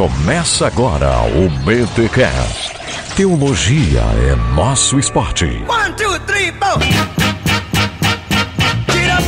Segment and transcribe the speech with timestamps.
[0.00, 2.72] Começa agora o BTCast.
[3.14, 5.44] Teologia é nosso esporte.
[5.44, 6.78] One, two, three, four.
[8.88, 9.22] Get up,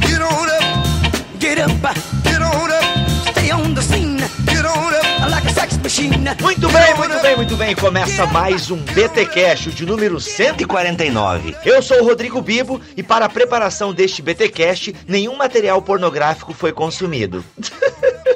[0.00, 3.30] get on up, get up, get on up.
[3.30, 6.10] Stay on the scene, get on up like a sex machine.
[6.40, 7.76] Muito bem, muito bem, muito bem.
[7.76, 11.54] Começa mais um BT Cash, de número 149.
[11.64, 16.52] Eu sou o Rodrigo Bibo e para a preparação deste BT Cash, nenhum material pornográfico
[16.52, 17.44] foi consumido.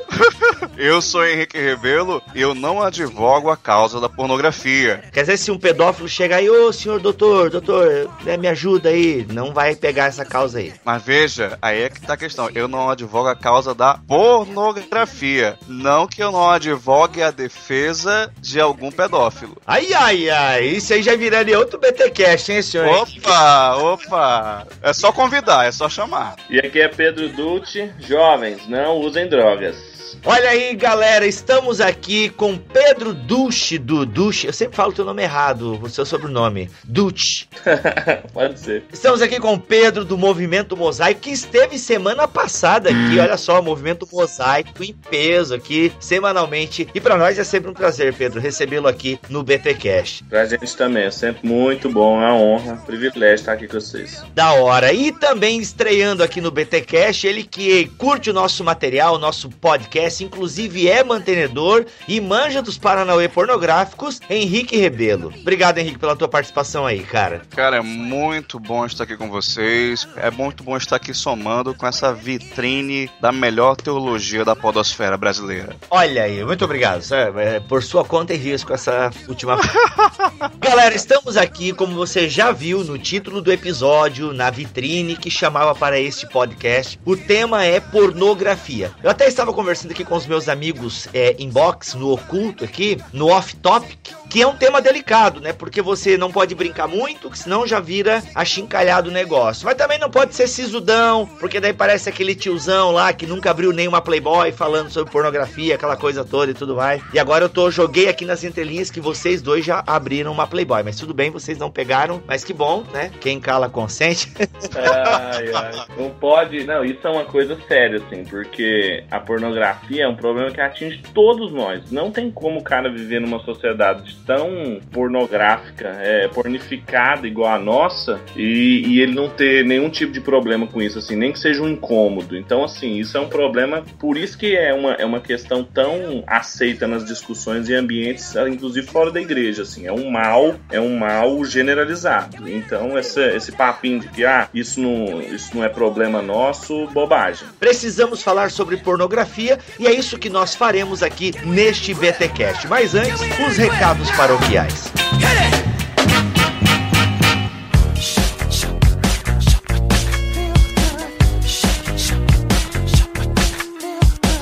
[0.76, 5.04] Eu sou Henrique Rebelo e eu não advogo a causa da pornografia.
[5.12, 9.26] Quer dizer, se um pedófilo chega aí, ô senhor doutor, doutor, né, me ajuda aí,
[9.30, 10.72] não vai pegar essa causa aí.
[10.84, 12.48] Mas veja, aí é que tá a questão.
[12.54, 15.58] Eu não advogo a causa da pornografia.
[15.66, 19.56] Não que eu não advogue a defesa de algum pedófilo.
[19.66, 22.86] Ai, ai, ai, isso aí já viraria outro BTcast, hein, senhor?
[22.86, 24.66] Opa, opa.
[24.82, 26.36] É só convidar, é só chamar.
[26.48, 27.92] E aqui é Pedro Dutti.
[27.98, 29.89] Jovens, não usem drogas.
[30.24, 34.46] Olha aí, galera, estamos aqui com Pedro Duche do Duche.
[34.46, 36.70] Eu sempre falo o teu nome errado, o seu sobrenome.
[36.84, 37.46] Duche.
[38.32, 38.84] Pode ser.
[38.92, 43.18] Estamos aqui com o Pedro do Movimento Mosaico, que esteve semana passada aqui.
[43.18, 46.88] Olha só, Movimento Mosaico em peso aqui, semanalmente.
[46.94, 50.22] E para nós é sempre um prazer, Pedro, recebê-lo aqui no BT Cash.
[50.28, 53.80] Pra gente também, é sempre muito bom, é uma honra, um privilégio estar aqui com
[53.80, 54.22] vocês.
[54.34, 54.92] Da hora.
[54.92, 59.48] E também estreando aqui no BT Cash, ele que curte o nosso material, o nosso
[59.48, 65.32] podcast inclusive é mantenedor e manja dos Paranauê pornográficos, Henrique Rebelo.
[65.40, 67.42] Obrigado, Henrique, pela tua participação aí, cara.
[67.50, 70.06] Cara, é muito bom estar aqui com vocês.
[70.16, 75.76] É muito bom estar aqui somando com essa vitrine da melhor teologia da podosfera brasileira.
[75.90, 77.02] Olha aí, muito obrigado.
[77.12, 79.58] É, por sua conta e risco essa última.
[80.58, 85.74] Galera, estamos aqui, como você já viu no título do episódio, na vitrine que chamava
[85.74, 86.98] para este podcast.
[87.04, 88.92] O tema é pornografia.
[89.02, 93.28] Eu até estava conversando aqui com os meus amigos é, inbox, no oculto aqui, no
[93.28, 93.98] off-topic,
[94.30, 95.52] que é um tema delicado, né?
[95.52, 99.66] Porque você não pode brincar muito, senão já vira achincalhado o negócio.
[99.66, 103.72] Mas também não pode ser sisudão, porque daí parece aquele tiozão lá que nunca abriu
[103.72, 107.02] nenhuma Playboy falando sobre pornografia, aquela coisa toda e tudo mais.
[107.12, 110.82] E agora eu tô, joguei aqui nas entrelinhas que vocês dois já abriram uma Playboy,
[110.84, 113.10] mas tudo bem, vocês não pegaram, mas que bom, né?
[113.20, 114.32] Quem cala consente.
[114.76, 115.86] ai, ai.
[115.98, 120.50] Não pode, não, isso é uma coisa séria, assim, porque a pornografia é um problema
[120.50, 121.90] que atinge todos nós.
[121.90, 128.20] Não tem como o cara viver numa sociedade tão pornográfica, é, pornificada igual a nossa,
[128.36, 131.62] e, e, ele não ter nenhum tipo de problema com isso, assim, nem que seja
[131.62, 132.36] um incômodo.
[132.36, 136.22] Então, assim, isso é um problema, por isso que é uma, é uma questão tão
[136.26, 140.96] aceita nas discussões e ambientes, inclusive fora da igreja, assim, é um mal, é um
[140.98, 142.48] mal generalizado.
[142.48, 147.48] Então, essa, esse papinho de que, ah, isso não, isso não é problema nosso, bobagem.
[147.58, 152.66] Precisamos falar sobre pornografia e é isso que nós faremos aqui neste BTcast.
[152.68, 154.90] Mas antes, os recados paroquiais.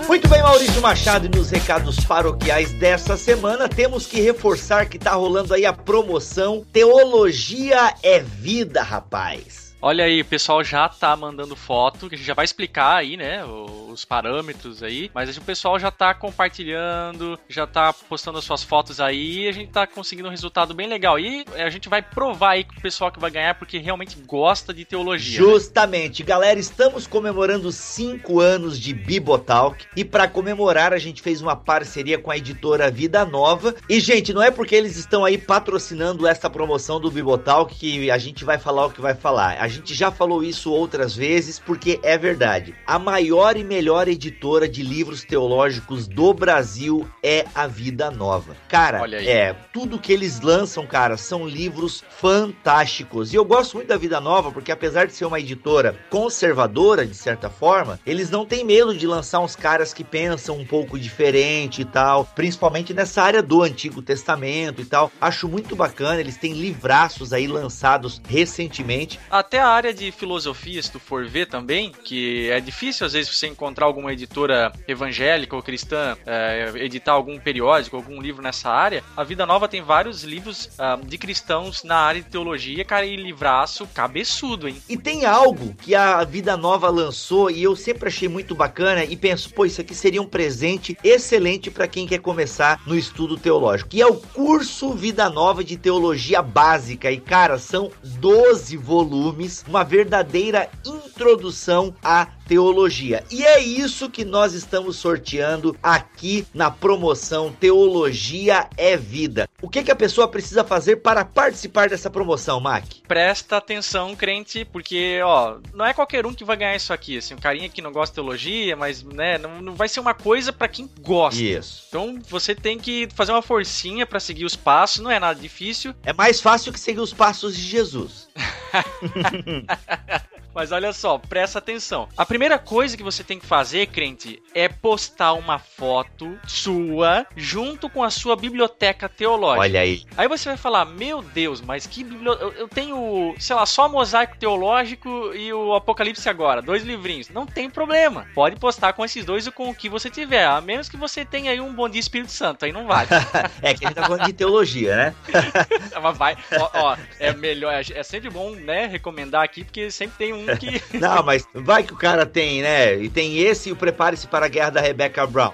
[0.09, 5.12] Muito bem, Maurício Machado, e nos recados paroquiais dessa semana temos que reforçar que tá
[5.12, 9.68] rolando aí a promoção Teologia é Vida, rapaz.
[9.81, 13.16] Olha aí, o pessoal já tá mandando foto, que a gente já vai explicar aí,
[13.16, 18.65] né, os parâmetros aí, mas o pessoal já tá compartilhando, já tá postando as suas
[18.65, 21.19] fotos aí, e a gente tá conseguindo um resultado bem legal.
[21.19, 24.75] E a gente vai provar aí com o pessoal que vai ganhar, porque realmente gosta
[24.75, 25.41] de teologia.
[25.41, 25.47] né?
[25.47, 26.28] Justamente, né?
[26.28, 32.19] galera, estamos comemorando cinco anos de Bibotalk, e para comemorar a gente fez uma parceria
[32.19, 33.77] com a editora Vida Nova.
[33.89, 38.19] E, gente, não é porque eles estão aí patrocinando essa promoção do Bibotalk que a
[38.19, 39.56] gente vai falar o que vai falar.
[39.60, 42.75] A gente já falou isso outras vezes porque é verdade.
[42.87, 48.57] A maior e melhor editora de livros teológicos do Brasil é a Vida Nova.
[48.69, 53.33] Cara, é, tudo que eles lançam, cara, são livros fantásticos.
[53.33, 57.15] E eu gosto muito da Vida Nova porque apesar de ser uma editora conservadora de
[57.15, 61.83] certa forma, eles não têm medo de lançar uns caras que pensam um pouco diferente
[61.83, 65.10] e tal, principalmente nessa área do Antigo Testamento e tal.
[65.21, 69.19] Acho muito bacana, eles têm livraços aí lançados recentemente.
[69.31, 73.34] Até a área de filosofia, se tu for ver também, que é difícil às vezes
[73.34, 79.03] você encontrar alguma editora evangélica ou cristã é, editar algum periódico, algum livro nessa área.
[79.16, 83.16] A Vida Nova tem vários livros uh, de cristãos na área de teologia, cara, e
[83.16, 84.77] livraço cabeçudo, hein?
[84.89, 89.16] E tem algo que a Vida Nova lançou e eu sempre achei muito bacana e
[89.16, 93.91] penso, pô, isso aqui seria um presente excelente para quem quer começar no estudo teológico,
[93.91, 97.11] que é o curso Vida Nova de Teologia Básica.
[97.11, 103.22] E cara, são 12 volumes uma verdadeira introdução à teologia.
[103.30, 109.47] E é isso que nós estamos sorteando aqui na promoção Teologia é Vida.
[109.60, 112.84] O que, que a pessoa precisa fazer para participar dessa promoção, Mac?
[113.06, 117.18] Presta atenção, crente, porque, ó, não é qualquer um que vai ganhar isso aqui.
[117.18, 120.15] Assim, um carinha que não gosta de teologia, mas, né, não, não vai ser uma
[120.15, 121.42] coisa para quem gosta.
[121.42, 121.84] Isso.
[121.89, 125.94] Então você tem que fazer uma forcinha para seguir os passos, não é nada difícil.
[126.03, 128.28] É mais fácil que seguir os passos de Jesus.
[130.59, 132.09] Mas olha só, presta atenção.
[132.16, 137.89] A primeira coisa que você tem que fazer, crente, é postar uma foto sua junto
[137.89, 139.60] com a sua biblioteca teológica.
[139.60, 140.03] Olha aí.
[140.16, 142.59] Aí você vai falar: Meu Deus, mas que biblioteca.
[142.59, 147.28] Eu, tenho, sei lá, só mosaico teológico e o Apocalipse agora, dois livrinhos.
[147.28, 148.27] Não tem problema.
[148.34, 150.45] Pode postar com esses dois ou com o que você tiver.
[150.45, 152.65] A menos que você tenha aí um bom dia Espírito Santo.
[152.65, 153.09] Aí não vale.
[153.63, 155.15] é que a gente tá falando de teologia, né?
[156.03, 160.33] Mas vai, ó, ó, é melhor, é sempre bom, né, recomendar aqui, porque sempre tem
[160.33, 160.83] um que.
[160.98, 162.97] Não, mas vai que o cara tem, né?
[162.97, 165.53] E tem esse e o Prepare-se para a Guerra da Rebecca Brown.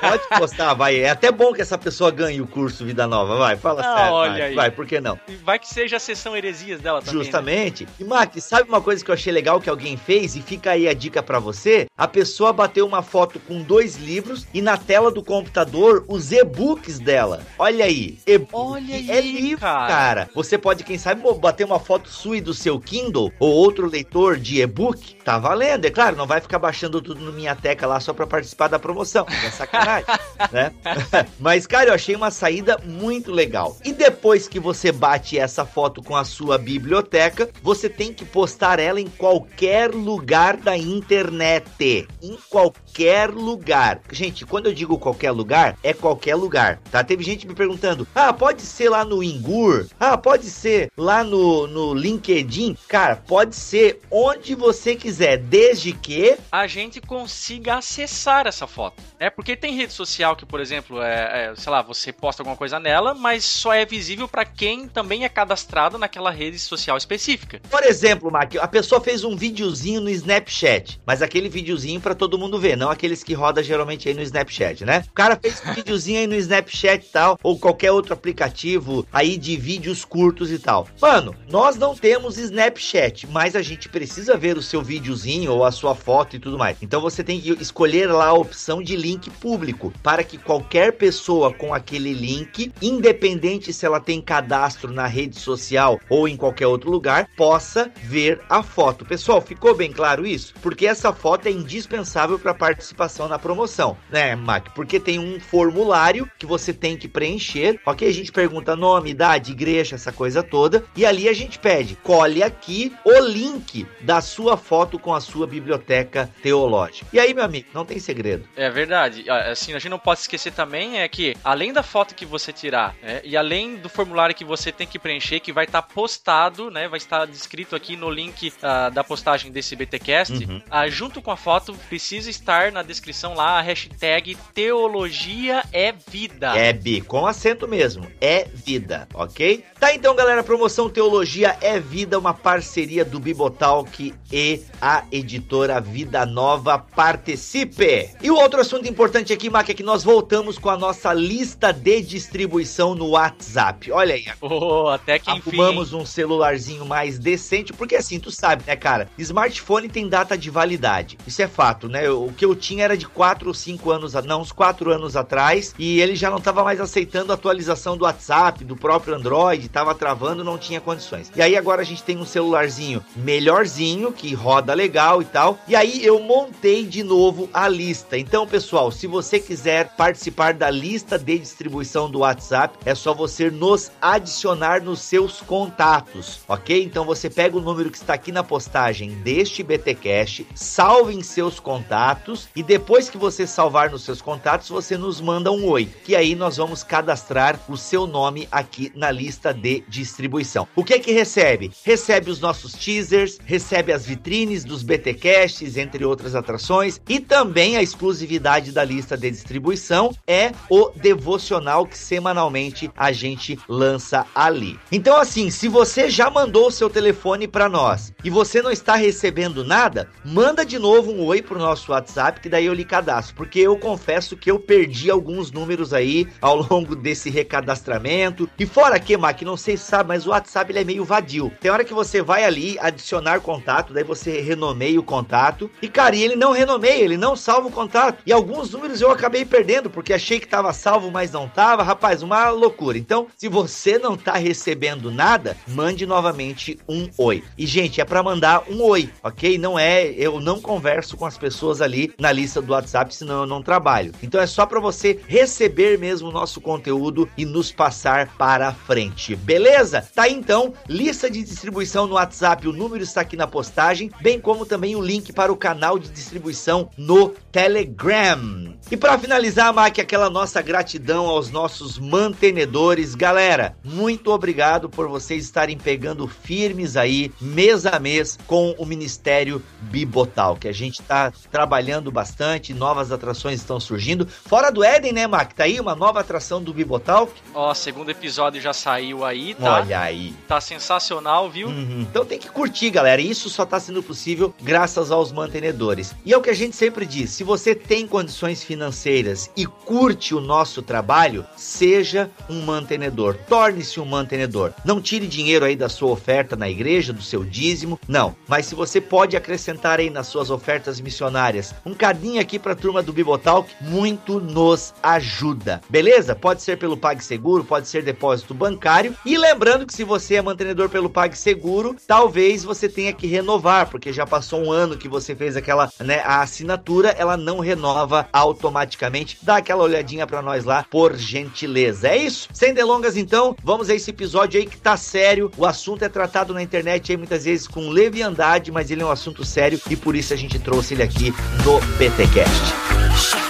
[0.00, 1.00] Pode postar, vai.
[1.00, 3.56] É até bom que essa pessoa ganhe o curso Vida Nova, vai.
[3.56, 4.12] Fala Ah, sério.
[4.12, 4.54] olha vai, aí.
[4.54, 5.18] vai, por que não?
[5.44, 7.14] Vai que seja a sessão heresias dela também.
[7.18, 7.24] né?
[7.24, 7.88] Justamente.
[7.98, 10.36] E, Mac, sabe uma coisa que eu achei legal que alguém fez?
[10.36, 11.86] E fica aí a dica pra você.
[11.96, 16.98] A pessoa bateu uma foto com dois livros e na tela do computador os e-books
[16.98, 17.40] dela.
[17.58, 18.18] Olha aí.
[18.52, 19.86] Olha é aí, livro, cara.
[19.88, 20.28] cara.
[20.34, 24.25] Você pode, quem sabe, bater uma foto sua e do seu Kindle ou outro leitor
[24.34, 25.16] de e-book.
[25.24, 25.84] Tá valendo.
[25.84, 28.78] É claro, não vai ficar baixando tudo no minha teca lá só pra participar da
[28.78, 29.26] promoção.
[29.44, 30.06] É sacanagem,
[30.50, 30.72] né?
[31.38, 33.76] Mas, cara, eu achei uma saída muito legal.
[33.84, 38.78] E depois que você bate essa foto com a sua biblioteca, você tem que postar
[38.78, 42.08] ela em qualquer lugar da internet.
[42.22, 44.00] Em qualquer lugar.
[44.10, 47.04] Gente, quando eu digo qualquer lugar, é qualquer lugar, tá?
[47.04, 49.86] Teve gente me perguntando: ah, pode ser lá no Ingur?
[50.00, 52.76] Ah, pode ser lá no, no LinkedIn?
[52.88, 59.02] Cara, pode ser onde você quiser, desde que a gente consiga acessar essa foto.
[59.18, 62.56] É porque tem rede social que, por exemplo, é, é, sei lá, você posta alguma
[62.56, 67.60] coisa nela, mas só é visível para quem também é cadastrado naquela rede social específica.
[67.70, 72.38] Por exemplo, Mac, a pessoa fez um videozinho no Snapchat, mas aquele videozinho pra todo
[72.38, 75.04] mundo ver, não aqueles que roda geralmente aí no Snapchat, né?
[75.10, 79.36] O cara fez um videozinho aí no Snapchat e tal, ou qualquer outro aplicativo aí
[79.36, 80.88] de vídeos curtos e tal.
[81.02, 84.05] Mano, nós não temos Snapchat, mas a gente precisa
[84.36, 86.76] ver o seu videozinho ou a sua foto e tudo mais.
[86.82, 91.52] Então você tem que escolher lá a opção de link público para que qualquer pessoa
[91.52, 96.90] com aquele link, independente se ela tem cadastro na rede social ou em qualquer outro
[96.90, 99.04] lugar, possa ver a foto.
[99.04, 100.54] Pessoal, ficou bem claro isso?
[100.62, 104.70] Porque essa foto é indispensável para participação na promoção, né, Mac?
[104.74, 108.08] Porque tem um formulário que você tem que preencher, ok?
[108.08, 112.42] A gente pergunta nome, idade, igreja, essa coisa toda, e ali a gente pede, colhe
[112.42, 117.06] aqui o link da sua foto com a sua biblioteca teológica.
[117.12, 118.46] E aí, meu amigo, não tem segredo.
[118.56, 119.24] É verdade.
[119.28, 122.52] Ah, Assim, a gente não pode esquecer também é que, além da foto que você
[122.52, 126.70] tirar, né, e além do formulário que você tem que preencher, que vai estar postado,
[126.70, 130.60] né, vai estar descrito aqui no link ah, da postagem desse BTcast, Uhum.
[130.70, 136.56] ah, junto com a foto precisa estar na descrição lá a hashtag Teologia é Vida.
[136.56, 138.06] É bi, com acento mesmo.
[138.20, 139.64] É vida, ok?
[139.86, 146.26] Tá então, galera, promoção Teologia é Vida, uma parceria do Bibotalk e a editora Vida
[146.26, 146.76] Nova.
[146.76, 148.10] Participe!
[148.20, 151.72] E o outro assunto importante aqui, Mac, é que nós voltamos com a nossa lista
[151.72, 153.92] de distribuição no WhatsApp.
[153.92, 155.50] Olha aí, Oh, até que enfim.
[155.50, 159.08] Arrumamos um celularzinho mais decente, porque assim, tu sabe, né, cara?
[159.16, 161.16] Smartphone tem data de validade.
[161.24, 162.10] Isso é fato, né?
[162.10, 165.72] O que eu tinha era de 4 ou 5 anos, não, uns 4 anos atrás,
[165.78, 169.94] e ele já não tava mais aceitando a atualização do WhatsApp, do próprio Android, tava
[169.94, 171.30] travando, não tinha condições.
[171.36, 175.58] E aí agora a gente tem um celularzinho melhorzinho, que roda legal e tal.
[175.68, 178.16] E aí eu montei de novo a lista.
[178.16, 183.50] Então, pessoal, se você quiser participar da lista de distribuição do WhatsApp, é só você
[183.50, 186.82] nos adicionar nos seus contatos, ok?
[186.82, 191.60] Então você pega o número que está aqui na postagem deste BTcast, salve em seus
[191.60, 196.16] contatos e depois que você salvar nos seus contatos, você nos manda um oi, que
[196.16, 200.68] aí nós vamos cadastrar o seu nome aqui na lista de distribuição.
[200.76, 201.72] O que que recebe?
[201.84, 207.82] Recebe os nossos teasers, recebe as vitrines dos BTcasts, entre outras atrações, e também a
[207.82, 214.78] exclusividade da lista de distribuição é o devocional que semanalmente a gente lança ali.
[214.92, 218.94] Então assim, se você já mandou o seu telefone para nós e você não está
[218.94, 223.34] recebendo nada, manda de novo um oi pro nosso WhatsApp que daí eu lhe cadastro,
[223.34, 228.48] porque eu confesso que eu perdi alguns números aí ao longo desse recadastramento.
[228.58, 231.52] E fora que, Mac, não sei se sabe, mas o WhatsApp ele é meio vadio.
[231.60, 236.16] Tem hora que você vai ali adicionar contato, daí você renomeia o contato e cara,
[236.16, 238.22] ele não renomeia, ele não salva o contato.
[238.26, 241.82] E alguns números eu acabei perdendo porque achei que tava salvo, mas não tava.
[241.82, 242.98] Rapaz, uma loucura.
[242.98, 247.44] Então, se você não tá recebendo nada, mande novamente um oi.
[247.56, 249.58] E gente, é para mandar um oi, OK?
[249.58, 253.46] Não é, eu não converso com as pessoas ali na lista do WhatsApp, senão eu
[253.46, 254.12] não trabalho.
[254.22, 259.35] Então é só para você receber mesmo o nosso conteúdo e nos passar para frente.
[259.42, 260.06] Beleza?
[260.14, 264.40] Tá aí, então, lista de distribuição no WhatsApp, o número está aqui na postagem, bem
[264.40, 268.76] como também o link para o canal de distribuição no Telegram.
[268.90, 273.16] E para finalizar, Mac, aquela nossa gratidão aos nossos mantenedores.
[273.16, 279.60] Galera, muito obrigado por vocês estarem pegando firmes aí, mês a mês, com o Ministério
[279.80, 284.26] Bibotal, que a gente está trabalhando bastante, novas atrações estão surgindo.
[284.26, 285.52] Fora do Éden, né, Mac?
[285.52, 287.28] Tá aí uma nova atração do Bibotal.
[287.52, 289.74] Ó, segundo episódio já saiu aí, tá?
[289.74, 290.34] Olha aí.
[290.48, 291.68] Tá sensacional, viu?
[291.68, 292.06] Uhum.
[292.08, 293.20] Então tem que curtir, galera.
[293.20, 296.14] Isso só tá sendo possível graças aos mantenedores.
[296.24, 300.34] E é o que a gente sempre diz: se você tem condições financeiras e curte
[300.34, 303.36] o nosso trabalho, seja um mantenedor.
[303.48, 304.72] Torne-se um mantenedor.
[304.84, 307.98] Não tire dinheiro aí da sua oferta na igreja, do seu dízimo.
[308.06, 308.34] Não.
[308.48, 312.76] Mas se você pode acrescentar aí nas suas ofertas missionárias um cadinho aqui para a
[312.76, 315.80] turma do Bibotalk, muito nos ajuda.
[315.88, 316.34] Beleza?
[316.34, 319.15] Pode ser pelo PagSeguro, pode ser depósito bancário.
[319.24, 324.12] E lembrando que se você é mantenedor pelo PagSeguro, talvez você tenha que renovar, porque
[324.12, 329.38] já passou um ano que você fez aquela, né, a assinatura, ela não renova automaticamente.
[329.42, 332.08] Dá aquela olhadinha para nós lá, por gentileza.
[332.08, 332.48] É isso?
[332.52, 335.50] Sem delongas então, vamos a esse episódio aí que tá sério.
[335.56, 339.10] O assunto é tratado na internet aí muitas vezes com leviandade, mas ele é um
[339.10, 343.45] assunto sério e por isso a gente trouxe ele aqui no BTcast.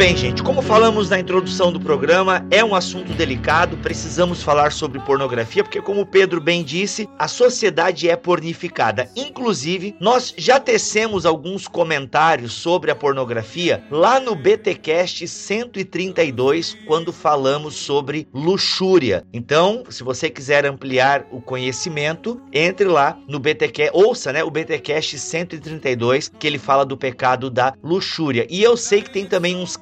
[0.00, 5.00] Bem, gente, como falamos na introdução do programa, é um assunto delicado, precisamos falar sobre
[5.00, 9.10] pornografia, porque, como o Pedro bem disse, a sociedade é pornificada.
[9.14, 17.74] Inclusive, nós já tecemos alguns comentários sobre a pornografia lá no BTcast 132, quando falamos
[17.74, 19.24] sobre luxúria.
[19.32, 25.18] Então, se você quiser ampliar o conhecimento, entre lá no BTcast, ouça, né, o BTcast
[25.18, 28.46] 132, que ele fala do pecado da luxúria.
[28.48, 29.76] E eu sei que tem também uns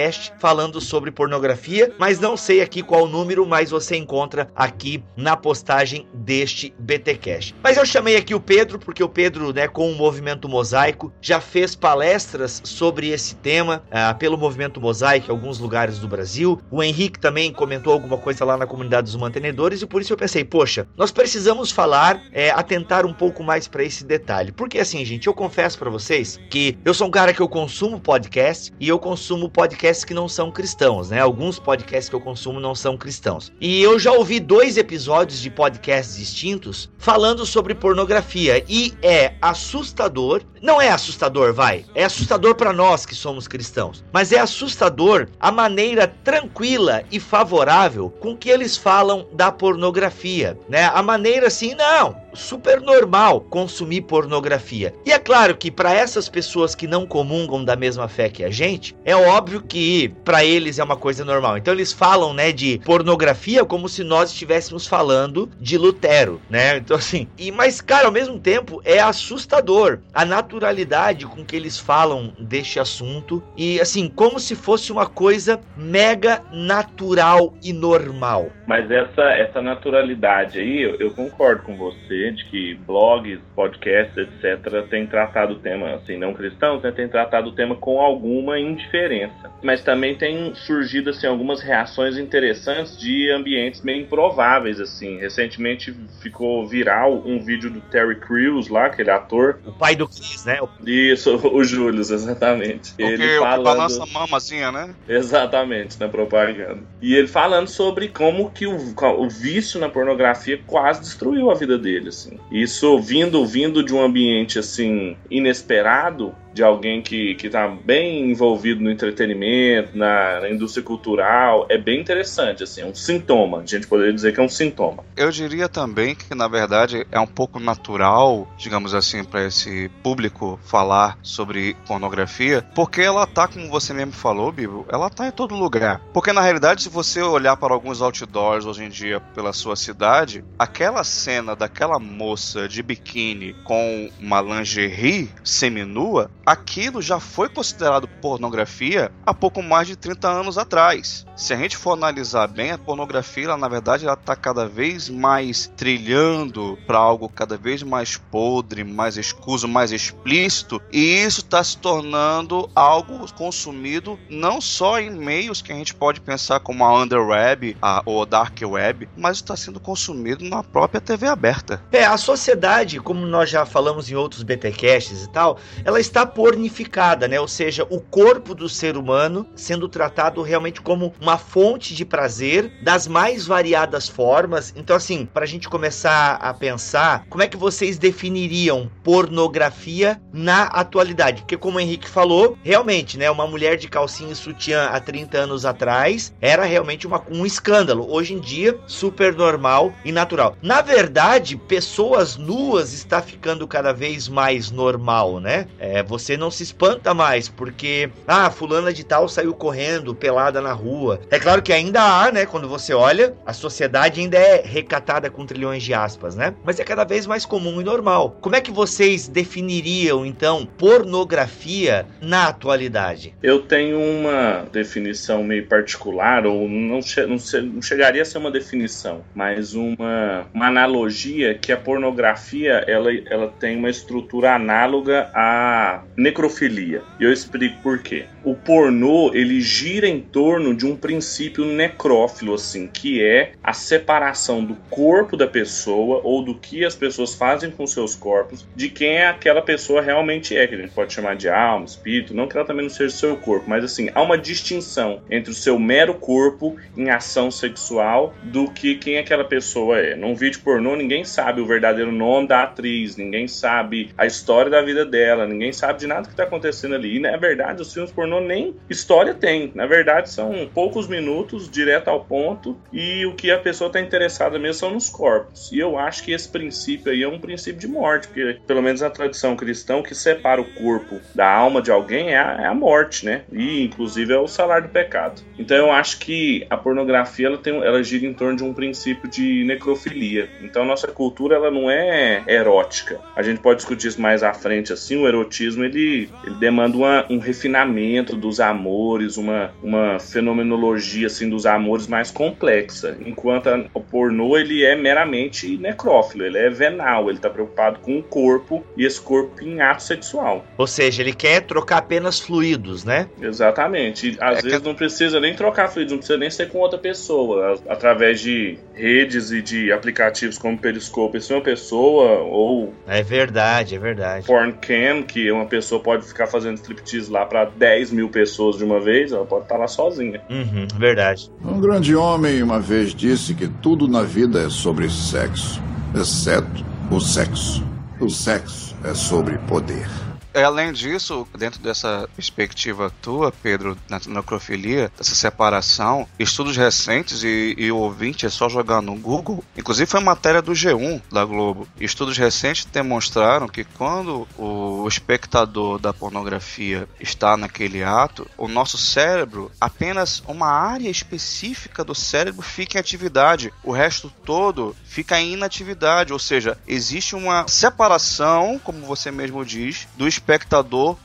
[0.00, 5.02] CabraCast falando sobre pornografia, mas não sei aqui qual o número, mas você encontra aqui
[5.16, 7.54] na postagem deste BTcast.
[7.62, 11.40] Mas eu chamei aqui o Pedro porque o Pedro, né, com o Movimento Mosaico, já
[11.40, 16.60] fez palestras sobre esse tema ah, pelo Movimento Mosaico em alguns lugares do Brasil.
[16.70, 20.16] O Henrique também comentou alguma coisa lá na comunidade dos mantenedores e por isso eu
[20.16, 24.52] pensei, poxa, nós precisamos falar, é, atentar um pouco mais para esse detalhe.
[24.52, 28.00] Porque assim, gente, eu confesso para vocês que eu sou um cara que eu consumo
[28.00, 29.50] podcast e eu consumo
[29.90, 31.20] podcasts que não são cristãos, né?
[31.20, 33.52] Alguns podcasts que eu consumo não são cristãos.
[33.60, 40.42] E eu já ouvi dois episódios de podcasts distintos falando sobre pornografia e é assustador.
[40.62, 41.84] Não é assustador, vai.
[41.94, 48.10] É assustador para nós que somos cristãos, mas é assustador a maneira tranquila e favorável
[48.10, 50.90] com que eles falam da pornografia, né?
[50.94, 54.94] A maneira assim, não, super normal consumir pornografia.
[55.04, 58.50] E é claro que para essas pessoas que não comungam da mesma fé que a
[58.50, 59.79] gente, é óbvio que
[60.24, 61.56] para eles é uma coisa normal.
[61.56, 66.76] Então eles falam, né, de pornografia como se nós estivéssemos falando de Lutero, né?
[66.76, 71.78] Então assim, e mas cara, ao mesmo tempo é assustador a naturalidade com que eles
[71.78, 78.50] falam deste assunto e assim, como se fosse uma coisa mega natural e normal.
[78.66, 84.88] Mas essa essa naturalidade aí, eu, eu concordo com você de que blogs, podcasts, etc,
[84.88, 88.90] têm tratado o tema assim, não cristãos, né, têm tratado o tema com alguma indiferença
[89.00, 89.50] diferença.
[89.70, 95.18] Mas também tem surgido assim algumas reações interessantes de ambientes meio improváveis assim.
[95.18, 99.60] Recentemente ficou viral um vídeo do Terry Crews lá, aquele ator.
[99.64, 100.58] O pai do Chris, né?
[100.84, 102.90] Isso, o Július, exatamente.
[102.90, 103.62] Porque ele o falando...
[103.62, 104.92] balança a mamazinha, né?
[105.08, 106.80] Exatamente, na propaganda.
[107.00, 111.78] E ele falando sobre como que o, o vício na pornografia quase destruiu a vida
[111.78, 112.40] dele, assim.
[112.50, 118.82] Isso vindo vindo de um ambiente assim inesperado, de alguém que, que tá bem envolvido
[118.82, 123.58] no entretenimento, na, na, indústria cultural, é bem interessante, assim, um sintoma.
[123.58, 125.04] A gente poderia dizer que é um sintoma.
[125.16, 130.58] Eu diria também que, na verdade, é um pouco natural, digamos assim, para esse público
[130.62, 135.54] falar sobre pornografia, porque ela tá, como você mesmo falou, Bibo, ela tá em todo
[135.54, 136.00] lugar.
[136.12, 140.44] Porque, na realidade, se você olhar para alguns outdoors hoje em dia pela sua cidade,
[140.58, 149.10] aquela cena daquela moça de biquíni com uma lingerie seminua aquilo já foi considerado pornografia
[149.24, 151.26] há pouco mais de 30 anos atrás.
[151.36, 155.08] Se a gente for analisar bem, a pornografia, ela, na verdade, ela está cada vez
[155.08, 161.64] mais trilhando para algo cada vez mais podre, mais escuso, mais explícito, e isso está
[161.64, 167.02] se tornando algo consumido não só em meios que a gente pode pensar como a
[167.02, 171.82] underweb a, ou a dark web, mas está sendo consumido na própria TV aberta.
[171.90, 177.28] É, a sociedade, como nós já falamos em outros BTcasts e tal, ela está pornificada,
[177.28, 177.40] né?
[177.40, 182.72] Ou seja, o corpo do ser humano sendo tratado realmente como uma fonte de prazer
[182.82, 184.72] das mais variadas formas.
[184.76, 190.64] Então, assim, para a gente começar a pensar, como é que vocês definiriam pornografia na
[190.64, 191.42] atualidade?
[191.42, 193.30] Porque, como o Henrique falou, realmente, né?
[193.30, 198.06] Uma mulher de calcinha e sutiã há 30 anos atrás era realmente uma, um escândalo.
[198.10, 200.56] Hoje em dia, super normal e natural.
[200.62, 205.66] Na verdade, pessoas nuas está ficando cada vez mais normal, né?
[205.78, 210.60] É, você você não se espanta mais, porque, ah, fulana de tal saiu correndo, pelada
[210.60, 211.20] na rua.
[211.30, 215.46] É claro que ainda há, né, quando você olha, a sociedade ainda é recatada com
[215.46, 216.54] trilhões de aspas, né?
[216.64, 218.36] Mas é cada vez mais comum e normal.
[218.40, 223.34] Como é que vocês definiriam, então, pornografia na atualidade?
[223.42, 227.36] Eu tenho uma definição meio particular, ou não, che não,
[227.72, 233.48] não chegaria a ser uma definição, mas uma, uma analogia que a pornografia, ela, ela
[233.48, 237.02] tem uma estrutura análoga à necrofilia.
[237.18, 238.26] E eu explico por quê.
[238.44, 244.64] O pornô, ele gira em torno de um princípio necrófilo, assim, que é a separação
[244.64, 249.16] do corpo da pessoa ou do que as pessoas fazem com seus corpos de quem
[249.16, 252.56] é aquela pessoa realmente é, que a gente pode chamar de alma, espírito, não que
[252.56, 256.14] ela também não seja seu corpo, mas assim, há uma distinção entre o seu mero
[256.14, 260.14] corpo em ação sexual do que quem aquela pessoa é.
[260.14, 264.82] Num vídeo pornô, ninguém sabe o verdadeiro nome da atriz, ninguém sabe a história da
[264.82, 267.16] vida dela, ninguém sabe de nada que está acontecendo ali.
[267.16, 269.72] E na verdade, os filmes pornô nem história tem.
[269.74, 274.58] Na verdade, são poucos minutos, direto ao ponto, e o que a pessoa está interessada
[274.58, 275.72] mesmo são nos corpos.
[275.72, 279.02] E eu acho que esse princípio aí é um princípio de morte, porque pelo menos
[279.02, 282.66] a tradição cristã, o que separa o corpo da alma de alguém é a, é
[282.66, 283.42] a morte, né?
[283.50, 285.42] E inclusive é o salário do pecado.
[285.58, 289.30] Então eu acho que a pornografia ela, tem, ela gira em torno de um princípio
[289.30, 290.48] de necrofilia.
[290.62, 293.20] Então nossa cultura ela não é erótica.
[293.34, 297.26] A gente pode discutir isso mais à frente assim, o erotismo ele, ele demanda uma,
[297.30, 304.00] um refinamento dos amores, uma, uma fenomenologia assim dos amores mais complexa, enquanto a, o
[304.00, 309.04] pornô ele é meramente necrófilo, ele é venal, ele está preocupado com o corpo e
[309.04, 310.64] esse corpo em ato sexual.
[310.78, 313.28] Ou seja, ele quer trocar apenas fluidos, né?
[313.40, 314.30] Exatamente.
[314.30, 314.84] E, às é vezes que...
[314.84, 319.50] não precisa nem trocar fluidos, não precisa nem ser com outra pessoa, através de redes
[319.50, 324.46] e de aplicativos como Periscope, se é uma pessoa ou É verdade, é verdade.
[324.46, 328.76] Porncam, que é uma pessoa pessoa pode ficar fazendo striptease lá para 10 mil pessoas
[328.76, 330.40] de uma vez, ela pode estar tá lá sozinha.
[330.50, 331.50] Uhum, verdade.
[331.64, 335.82] Um grande homem uma vez disse que tudo na vida é sobre sexo,
[336.14, 337.84] exceto o sexo.
[338.20, 340.29] O sexo é sobre poder.
[340.52, 347.74] É, além disso, dentro dessa perspectiva tua, Pedro, na necrofilia, dessa separação, estudos recentes e,
[347.78, 351.86] e o ouvinte é só jogar no Google, inclusive foi matéria do G1 da Globo.
[352.00, 359.70] Estudos recentes demonstraram que quando o espectador da pornografia está naquele ato, o nosso cérebro,
[359.80, 366.32] apenas uma área específica do cérebro fica em atividade, o resto todo fica em inatividade,
[366.32, 370.39] ou seja, existe uma separação, como você mesmo diz, do espectador,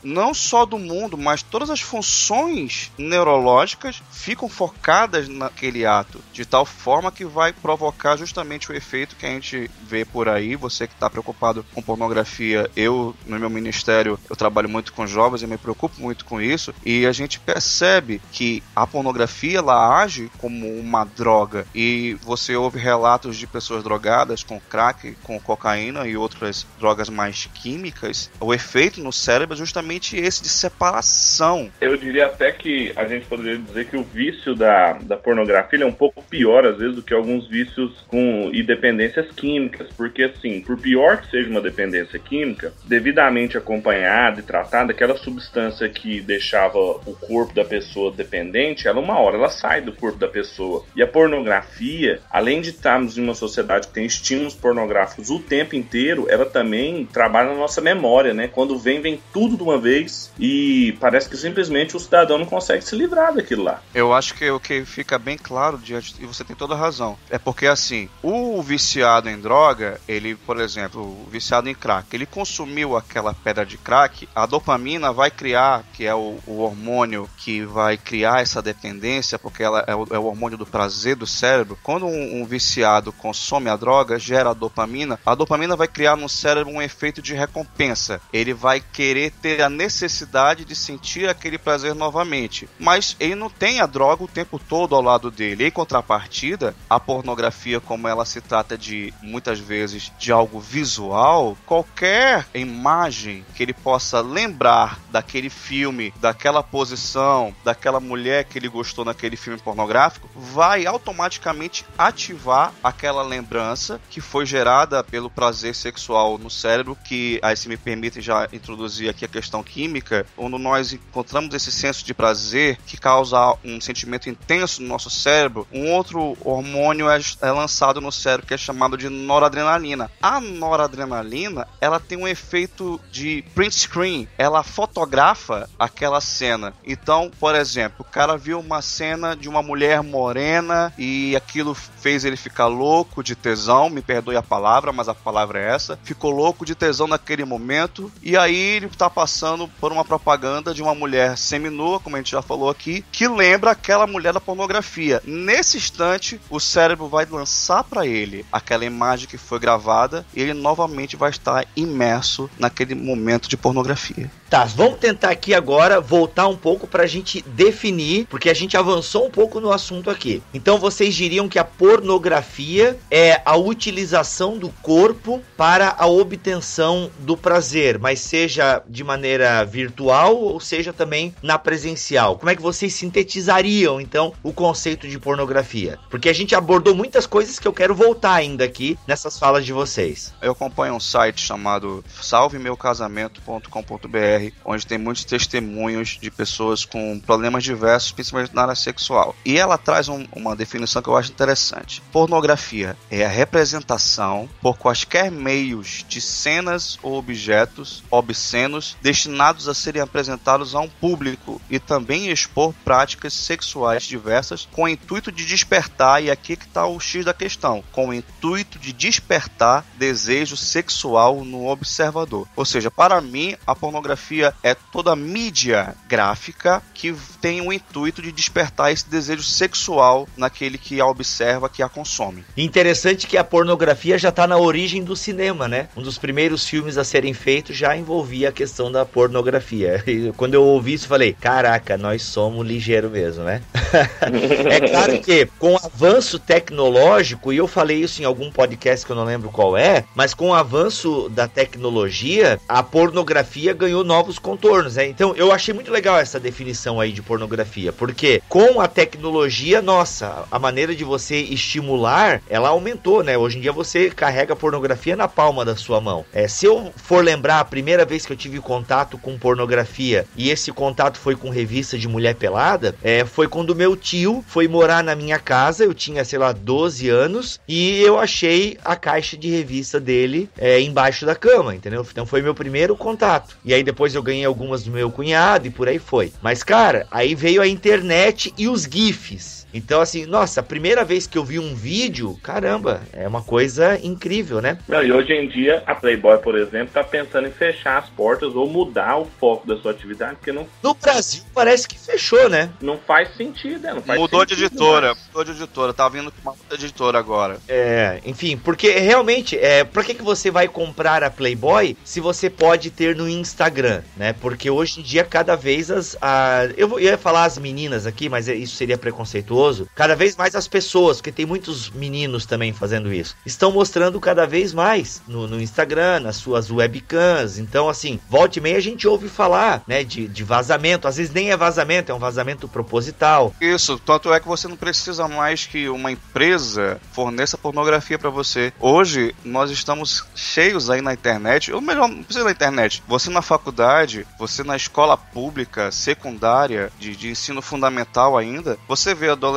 [0.04, 6.65] não só do mundo, mas todas as funções neurológicas ficam focadas naquele ato, de tal
[6.65, 10.56] forma que vai provocar justamente o efeito que a gente vê por aí.
[10.56, 15.41] Você que está preocupado com pornografia, eu no meu ministério eu trabalho muito com jovens
[15.41, 20.32] e me preocupo muito com isso e a gente percebe que a pornografia ela age
[20.38, 26.17] como uma droga e você ouve relatos de pessoas drogadas com crack, com cocaína e
[26.17, 28.30] outras drogas mais químicas.
[28.39, 31.72] O efeito no cérebro é justamente esse de separação.
[31.80, 35.86] Eu diria até que a gente poderia dizer que o vício da, da pornografia é
[35.86, 40.62] um pouco pior às vezes do que alguns vícios com e dependências químicas, porque assim,
[40.62, 46.78] por pior que seja uma dependência química, devidamente acompanhada e tratada, aquela substância que deixava
[46.78, 50.84] o corpo da pessoa dependente, ela uma hora ela sai do corpo da pessoa.
[50.96, 55.76] E a pornografia, além de estarmos em uma sociedade que tem estímulos pornográficos o tempo
[55.76, 58.48] inteiro, ela também trabalha na nossa memória, né?
[58.48, 62.84] Quando vem, vem tudo de uma vez e parece que simplesmente o cidadão não consegue
[62.84, 63.81] se livrar daquilo lá.
[63.93, 67.17] Eu acho que o que fica bem claro diante, e você tem toda a razão,
[67.29, 72.25] é porque assim, o viciado em droga, ele, por exemplo, o viciado em crack, ele
[72.25, 77.63] consumiu aquela pedra de crack, a dopamina vai criar, que é o, o hormônio que
[77.63, 81.77] vai criar essa dependência, porque ela é o, é o hormônio do prazer do cérebro.
[81.84, 86.29] Quando um, um viciado consome a droga, gera a dopamina, a dopamina vai criar no
[86.29, 88.21] cérebro um efeito de recompensa.
[88.31, 92.69] Ele vai querer ter a necessidade de sentir aquele prazer novamente.
[92.80, 95.67] Mas ele não tem a droga o tempo todo ao lado dele.
[95.67, 102.48] Em contrapartida, a pornografia, como ela se trata de muitas vezes de algo visual, qualquer
[102.54, 109.36] imagem que ele possa lembrar daquele filme, daquela posição, daquela mulher que ele gostou naquele
[109.36, 116.98] filme pornográfico, vai automaticamente ativar aquela lembrança que foi gerada pelo prazer sexual no cérebro,
[117.04, 118.75] que aí se me permite já introduzir
[119.10, 124.30] aqui a questão química, quando nós encontramos esse senso de prazer que causa um sentimento
[124.30, 128.98] intenso no nosso cérebro, um outro hormônio é, é lançado no cérebro que é chamado
[128.98, 130.12] de noradrenalina.
[130.22, 136.74] A noradrenalina, ela tem um efeito de print screen, ela fotografa aquela cena.
[136.86, 142.26] Então, por exemplo, o cara viu uma cena de uma mulher morena e aquilo fez
[142.26, 146.00] ele ficar louco de tesão, me perdoe a palavra, mas a palavra é essa.
[146.04, 150.82] Ficou louco de tesão naquele momento e aí ele tá passando por uma propaganda de
[150.82, 155.21] uma mulher seminua, como a gente já falou aqui, que lembra aquela mulher da pornografia.
[155.25, 160.54] Nesse instante, o cérebro vai lançar para ele aquela imagem que foi gravada e ele
[160.54, 164.32] novamente vai estar imerso naquele momento de pornografia.
[164.49, 168.77] Tá, vamos tentar aqui agora voltar um pouco para a gente definir, porque a gente
[168.77, 170.41] avançou um pouco no assunto aqui.
[170.53, 177.36] Então vocês diriam que a pornografia é a utilização do corpo para a obtenção do
[177.36, 182.38] prazer, mas seja de maneira virtual ou seja também na presencial.
[182.38, 185.97] Como é que vocês sintetizariam então o conceito de pornografia?
[186.10, 189.73] Porque a gente abordou muitas coisas que eu quero voltar ainda aqui nessas falas de
[189.73, 190.34] vocês.
[190.41, 198.12] Eu acompanho um site chamado salvemeucasamento.com.br, onde tem muitos testemunhos de pessoas com problemas diversos,
[198.12, 199.36] principalmente na área sexual.
[199.45, 202.02] E ela traz um, uma definição que eu acho interessante.
[202.12, 210.02] Pornografia é a representação por quaisquer meios de cenas ou objetos obscenos destinados a serem
[210.02, 216.24] apresentados a um público e também expor práticas sexuais diversas com o intuito de despertar,
[216.24, 221.43] e aqui que está o X da questão, com o intuito de despertar desejo sexual
[221.43, 222.48] no observador.
[222.56, 224.25] Ou seja, para mim, a pornografia
[224.64, 231.00] é toda mídia gráfica que tem o intuito de despertar esse desejo sexual naquele que
[231.00, 232.44] a observa, que a consome.
[232.58, 235.88] Interessante que a pornografia já está na origem do cinema, né?
[235.96, 240.04] Um dos primeiros filmes a serem feitos já envolvia a questão da pornografia.
[240.16, 243.62] E quando eu ouvi isso, falei: caraca, nós somos ligeiro mesmo, né?
[244.72, 249.12] é claro que com o avanço tecnológico, e eu falei isso em algum podcast que
[249.12, 254.39] eu não lembro qual é, mas com o avanço da tecnologia, a pornografia ganhou novos
[254.39, 255.08] contornos, né?
[255.08, 260.45] Então eu achei muito legal essa definição aí de pornografia, porque com a tecnologia, nossa,
[260.49, 263.38] a maneira de você estimular, ela aumentou, né?
[263.38, 266.25] Hoje em dia você carrega pornografia na palma da sua mão.
[266.32, 270.49] É, se eu for lembrar a primeira vez que eu tive contato com pornografia e
[270.49, 275.04] esse contato foi com revista de mulher pelada, é, foi quando meu tio foi morar
[275.04, 279.49] na minha casa, eu tinha, sei lá, 12 anos, e eu achei a caixa de
[279.49, 282.08] revista dele é, embaixo da cama, entendeu?
[282.10, 283.58] Então foi meu primeiro contato.
[283.65, 286.32] E aí depois eu ganhei algumas do meu cunhado e por aí foi.
[286.41, 289.64] Mas, cara, aí veio a internet e os GIFs.
[289.76, 294.00] Então, assim, nossa, a primeira vez que eu vi um vídeo, caramba, é uma coisa
[294.02, 294.78] incrível, né?
[294.88, 298.56] Não, e hoje em dia a Playboy, por exemplo, tá pensando em fechar as portas
[298.56, 302.70] ou mudar o foco da sua atividade, porque não, No Brasil parece que fechou, né?
[302.82, 303.94] não faz sentido, né?
[303.94, 305.28] Não faz Mudou de sentido editora, mais.
[305.28, 305.94] mudou de editora.
[305.94, 307.58] Tá vindo com uma outra editora agora.
[307.68, 312.50] É, enfim, porque realmente, é, pra que, que você vai comprar a Playboy se você
[312.50, 314.32] pode ter no Instagram, né?
[314.40, 316.16] Porque hoje em dia, cada vez as.
[316.22, 319.64] A, eu, vou- eu ia falar as meninas aqui, mas isso seria preconceituoso.
[319.95, 324.45] Cada vez mais as pessoas, porque tem muitos meninos também fazendo isso, estão mostrando cada
[324.45, 327.58] vez mais no, no Instagram, nas suas webcams.
[327.58, 331.08] Então, assim, volta e meia a gente ouve falar, né, de, de vazamento.
[331.08, 333.54] Às vezes nem é vazamento, é um vazamento proposital.
[333.60, 338.73] Isso, tanto é que você não precisa mais que uma empresa forneça pornografia pra você.
[338.80, 343.04] Hoje, nós estamos cheios aí na internet, ou melhor, não precisa na internet.
[343.08, 349.30] Você na faculdade, você na escola pública, secundária, de, de ensino fundamental ainda, você vê
[349.30, 349.55] adolescentes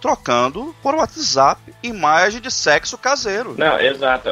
[0.00, 3.54] trocando por WhatsApp imagem de sexo caseiro.
[3.56, 4.28] Não, exato.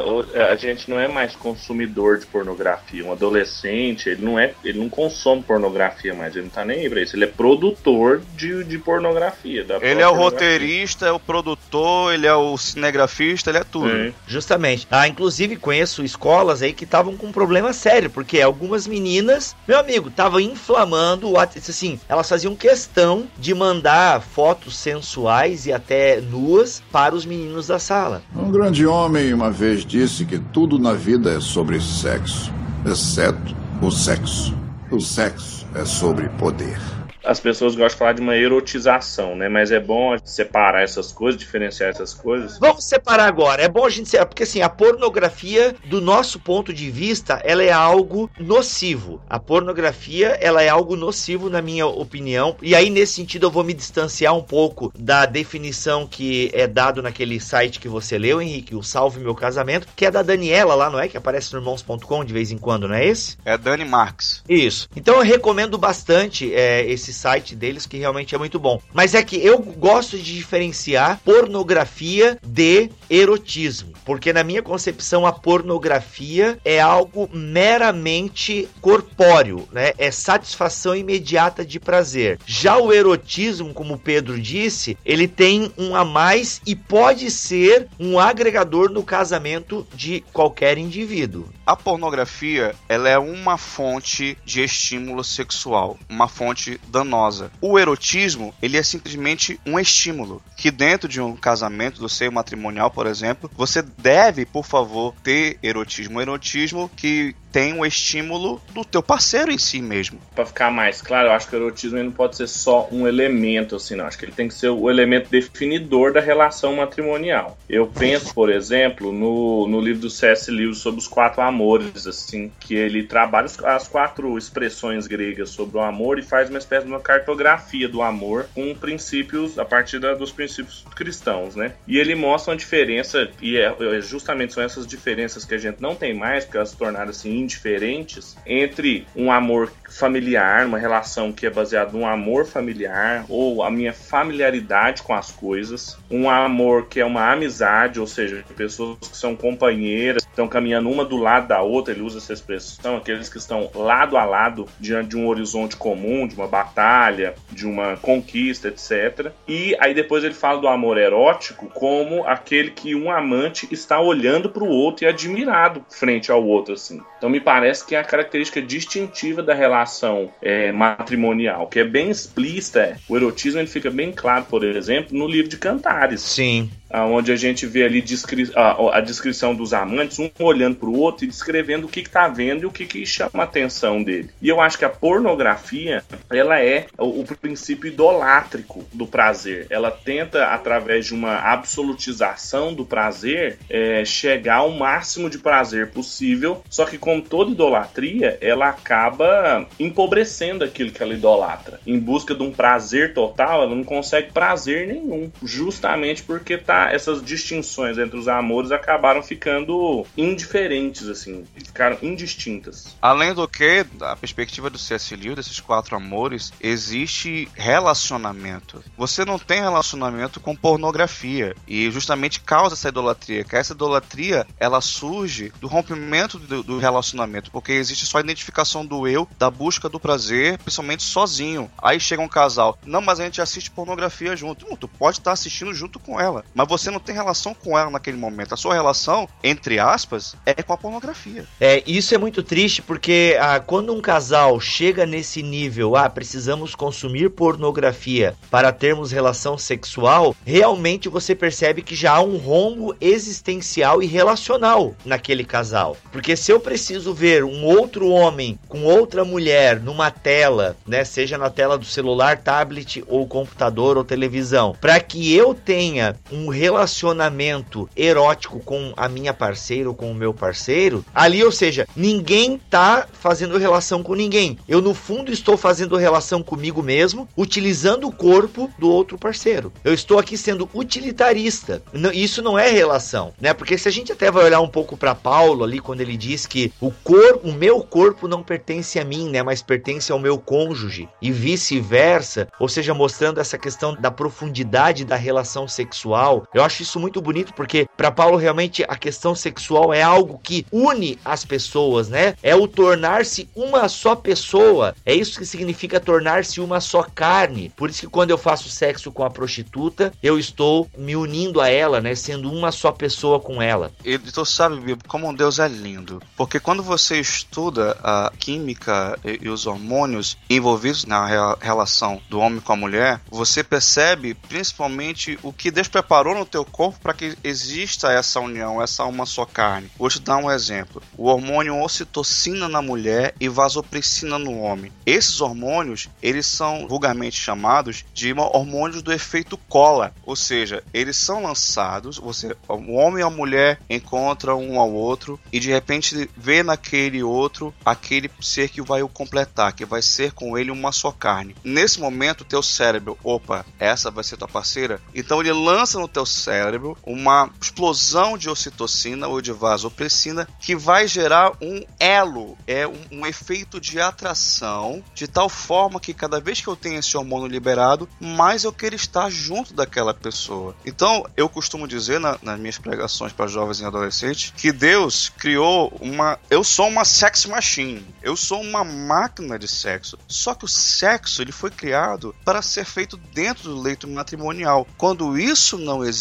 [0.51, 3.05] A gente não é mais consumidor de pornografia.
[3.05, 6.91] Um adolescente, ele não é, ele não consome pornografia mais, ele não tá nem aí
[6.91, 7.17] pra isso.
[7.17, 9.65] Ele é produtor de, de pornografia.
[9.65, 13.91] da Ele é o roteirista, é o produtor, ele é o cinegrafista, ele é tudo.
[13.91, 14.15] Sim.
[14.27, 14.87] Justamente.
[14.91, 19.79] Ah, inclusive conheço escolas aí que estavam com um problema sério, porque algumas meninas, meu
[19.79, 21.71] amigo, estavam inflamando o WhatsApp.
[21.71, 27.79] Assim, elas faziam questão de mandar fotos sensuais e até nuas para os meninos da
[27.79, 28.23] sala.
[28.35, 32.53] Um grande homem uma vez disse que tudo na vida é sobre sexo,
[32.85, 34.55] exceto o sexo.
[34.91, 36.94] O sexo é sobre poder.
[37.25, 39.49] As pessoas gostam de falar de uma erotização, né?
[39.49, 42.59] Mas é bom separar essas coisas, diferenciar essas coisas.
[42.59, 43.63] Vamos separar agora.
[43.63, 47.63] É bom a gente separar, porque assim, a pornografia, do nosso ponto de vista, ela
[47.63, 49.21] é algo nocivo.
[49.29, 52.57] A pornografia, ela é algo nocivo, na minha opinião.
[52.61, 57.03] E aí, nesse sentido, eu vou me distanciar um pouco da definição que é dado
[57.03, 60.91] naquele site que você leu, Henrique, o Salve Meu Casamento, que é da Daniela lá,
[60.91, 61.09] não é?
[61.09, 63.37] Que aparece no irmãos.com de vez em quando, não é esse?
[63.45, 64.43] É Dani Marx.
[64.49, 64.89] Isso.
[64.95, 68.81] Então eu recomendo bastante é, esse site deles, que realmente é muito bom.
[68.93, 73.93] Mas é que eu gosto de diferenciar pornografia de erotismo.
[74.05, 79.93] Porque na minha concepção, a pornografia é algo meramente corpóreo, né?
[79.99, 82.39] É satisfação imediata de prazer.
[82.47, 88.19] Já o erotismo, como Pedro disse, ele tem um a mais e pode ser um
[88.19, 91.49] agregador no casamento de qualquer indivíduo.
[91.67, 97.51] A pornografia, ela é uma fonte de estímulo sexual, uma fonte danosa.
[97.61, 102.91] O erotismo, ele é simplesmente um estímulo, que dentro de um casamento, do seio matrimonial,
[102.95, 106.21] por exemplo, você deve, por favor, ter erotismo.
[106.21, 110.19] Erotismo que tem o estímulo do teu parceiro em si mesmo.
[110.35, 113.77] Pra ficar mais claro, eu acho que o erotismo não pode ser só um elemento,
[113.77, 114.07] assim, não.
[114.07, 117.57] Acho que ele tem que ser o elemento definidor da relação matrimonial.
[117.71, 120.51] Eu penso, por exemplo, no, no livro do C.S.
[120.51, 125.77] Lewis sobre os quatro amores, assim, que ele trabalha as- as quatro expressões gregas sobre
[125.77, 130.01] o amor e faz uma espécie de uma cartografia do amor com princípios, a partir
[130.01, 131.75] da- dos princípios cristãos, né?
[131.87, 135.81] E ele mostra uma diferença, e é, é justamente são essas diferenças que a gente
[135.81, 141.33] não tem mais, porque elas se tornaram assim indiferentes, entre um amor familiar, uma relação
[141.33, 146.87] que é baseada num amor familiar, ou a minha familiaridade com as coisas, um amor
[146.87, 151.49] que é uma amizade, ou seja, pessoas que são companheiras, estão caminhando uma do lado
[151.49, 155.29] da outra, ele usa essa expressão, aqueles que estão lado a lado diante de um
[155.29, 159.33] horizonte comum, de uma batalha, de uma conquista, etc.
[159.49, 164.51] E aí depois ele fala do amor erótico como aquele que um amante está olhando
[164.51, 167.01] para o outro e admirado frente ao outro, assim.
[167.17, 172.11] Então me parece que é a característica distintiva da relação é, matrimonial, que é bem
[172.11, 172.81] explícita.
[172.81, 172.97] é.
[173.09, 176.71] O erotismo ele fica bem claro, por exemplo, no livro de Cantares Sim.
[177.03, 180.99] Onde a gente vê ali descri a, a descrição dos amantes, um olhando para o
[180.99, 184.31] outro e descrevendo o que está vendo e o que, que chama a atenção dele.
[184.41, 189.67] E eu acho que a pornografia, ela é o, o princípio idolátrico do prazer.
[189.71, 196.63] Ela tenta, através de uma absolutização do prazer, é, chegar ao máximo de prazer possível,
[196.69, 201.81] só que como toda idolatria, ela acaba empobrecendo aquilo que ela idolatra.
[201.87, 207.15] Em busca de um prazer total, ela não consegue prazer nenhum, justamente porque está essa,
[207.15, 212.97] essas distinções entre os amores acabaram ficando indiferentes, assim, ficaram indistintas.
[213.01, 215.15] Além do que, da perspectiva do C.S.
[215.15, 218.83] Lewis, desses quatro amores, existe relacionamento.
[218.97, 223.45] Você não tem relacionamento com pornografia e justamente causa essa idolatria.
[223.45, 228.85] Que essa idolatria ela surge do rompimento do, do relacionamento, porque existe só a identificação
[228.85, 231.71] do eu, da busca do prazer, principalmente sozinho.
[231.79, 234.69] Aí chega um casal, não, mas a gente assiste pornografia junto.
[234.69, 237.91] Não, tu pode estar assistindo junto com ela, mas você não tem relação com ela
[237.91, 238.55] naquele momento.
[238.55, 241.45] A sua relação, entre aspas, é com a pornografia.
[241.61, 246.75] É, isso é muito triste porque ah, quando um casal chega nesse nível, ah, precisamos
[246.75, 254.03] consumir pornografia para termos relação sexual, realmente você percebe que já há um rombo existencial
[254.03, 255.97] e relacional naquele casal.
[256.13, 261.39] Porque se eu preciso ver um outro homem com outra mulher numa tela, né, seja
[261.39, 267.89] na tela do celular, tablet ou computador ou televisão, para que eu tenha um relacionamento
[267.97, 273.07] erótico com a minha parceira ou com o meu parceiro, ali, ou seja, ninguém tá
[273.13, 274.59] fazendo relação com ninguém.
[274.69, 279.73] Eu no fundo estou fazendo relação comigo mesmo, utilizando o corpo do outro parceiro.
[279.85, 281.83] Eu estou aqui sendo utilitarista.
[282.13, 283.53] Isso não é relação, né?
[283.53, 286.47] Porque se a gente até vai olhar um pouco para Paulo ali quando ele diz
[286.47, 290.39] que o corpo, o meu corpo não pertence a mim, né, mas pertence ao meu
[290.39, 296.44] cônjuge e vice-versa, ou seja, mostrando essa questão da profundidade da relação sexual.
[296.53, 300.67] Eu acho isso muito bonito porque para Paulo realmente a questão sexual é algo que
[300.73, 302.35] une as pessoas, né?
[302.43, 304.95] É o tornar-se uma só pessoa.
[305.05, 307.73] É isso que significa tornar-se uma só carne.
[307.77, 311.69] Por isso que quando eu faço sexo com a prostituta, eu estou me unindo a
[311.69, 313.93] ela, né, sendo uma só pessoa com ela.
[314.05, 319.67] E tu sabe, como Deus é lindo, porque quando você estuda a química e, os
[319.67, 325.71] hormônios envolvidos na re relação do homem com a mulher, você percebe principalmente o que
[325.71, 329.91] Deus preparou no teu corpo para que exista essa união, essa uma só carne.
[329.97, 331.03] Vou te dar um exemplo.
[331.17, 334.93] O hormônio ocitocina na mulher e vasopressina no homem.
[335.07, 341.43] Esses hormônios, eles são vulgarmente chamados de hormônios do efeito cola, ou seja, eles são
[341.43, 346.63] lançados, você, o homem e a mulher encontram um ao outro e de repente vê
[346.63, 351.11] naquele outro aquele ser que vai o completar, que vai ser com ele uma só
[351.11, 351.55] carne.
[351.63, 355.01] Nesse momento, teu cérebro, opa, essa vai ser tua parceira.
[355.15, 361.07] Então ele lança no teu cérebro uma explosão de ocitocina ou de vasopressina que vai
[361.07, 366.61] gerar um elo, é um, um efeito de atração, de tal forma que cada vez
[366.61, 370.75] que eu tenho esse hormônio liberado, mais eu quero estar junto daquela pessoa.
[370.85, 375.93] Então eu costumo dizer na, nas minhas pregações para jovens e adolescentes que Deus criou
[376.01, 376.39] uma.
[376.51, 378.05] Eu sou uma sex machine.
[378.23, 380.19] Eu sou uma máquina de sexo.
[380.29, 384.87] Só que o sexo ele foi criado para ser feito dentro do leito matrimonial.
[384.97, 386.14] Quando isso não existe,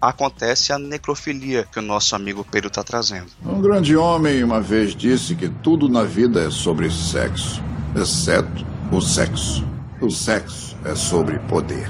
[0.00, 3.26] acontece a necrofilia que o nosso amigo Pedro está trazendo.
[3.44, 7.62] Um grande homem uma vez disse que tudo na vida é sobre sexo,
[7.94, 9.66] exceto o sexo.
[10.00, 11.88] O sexo é sobre poder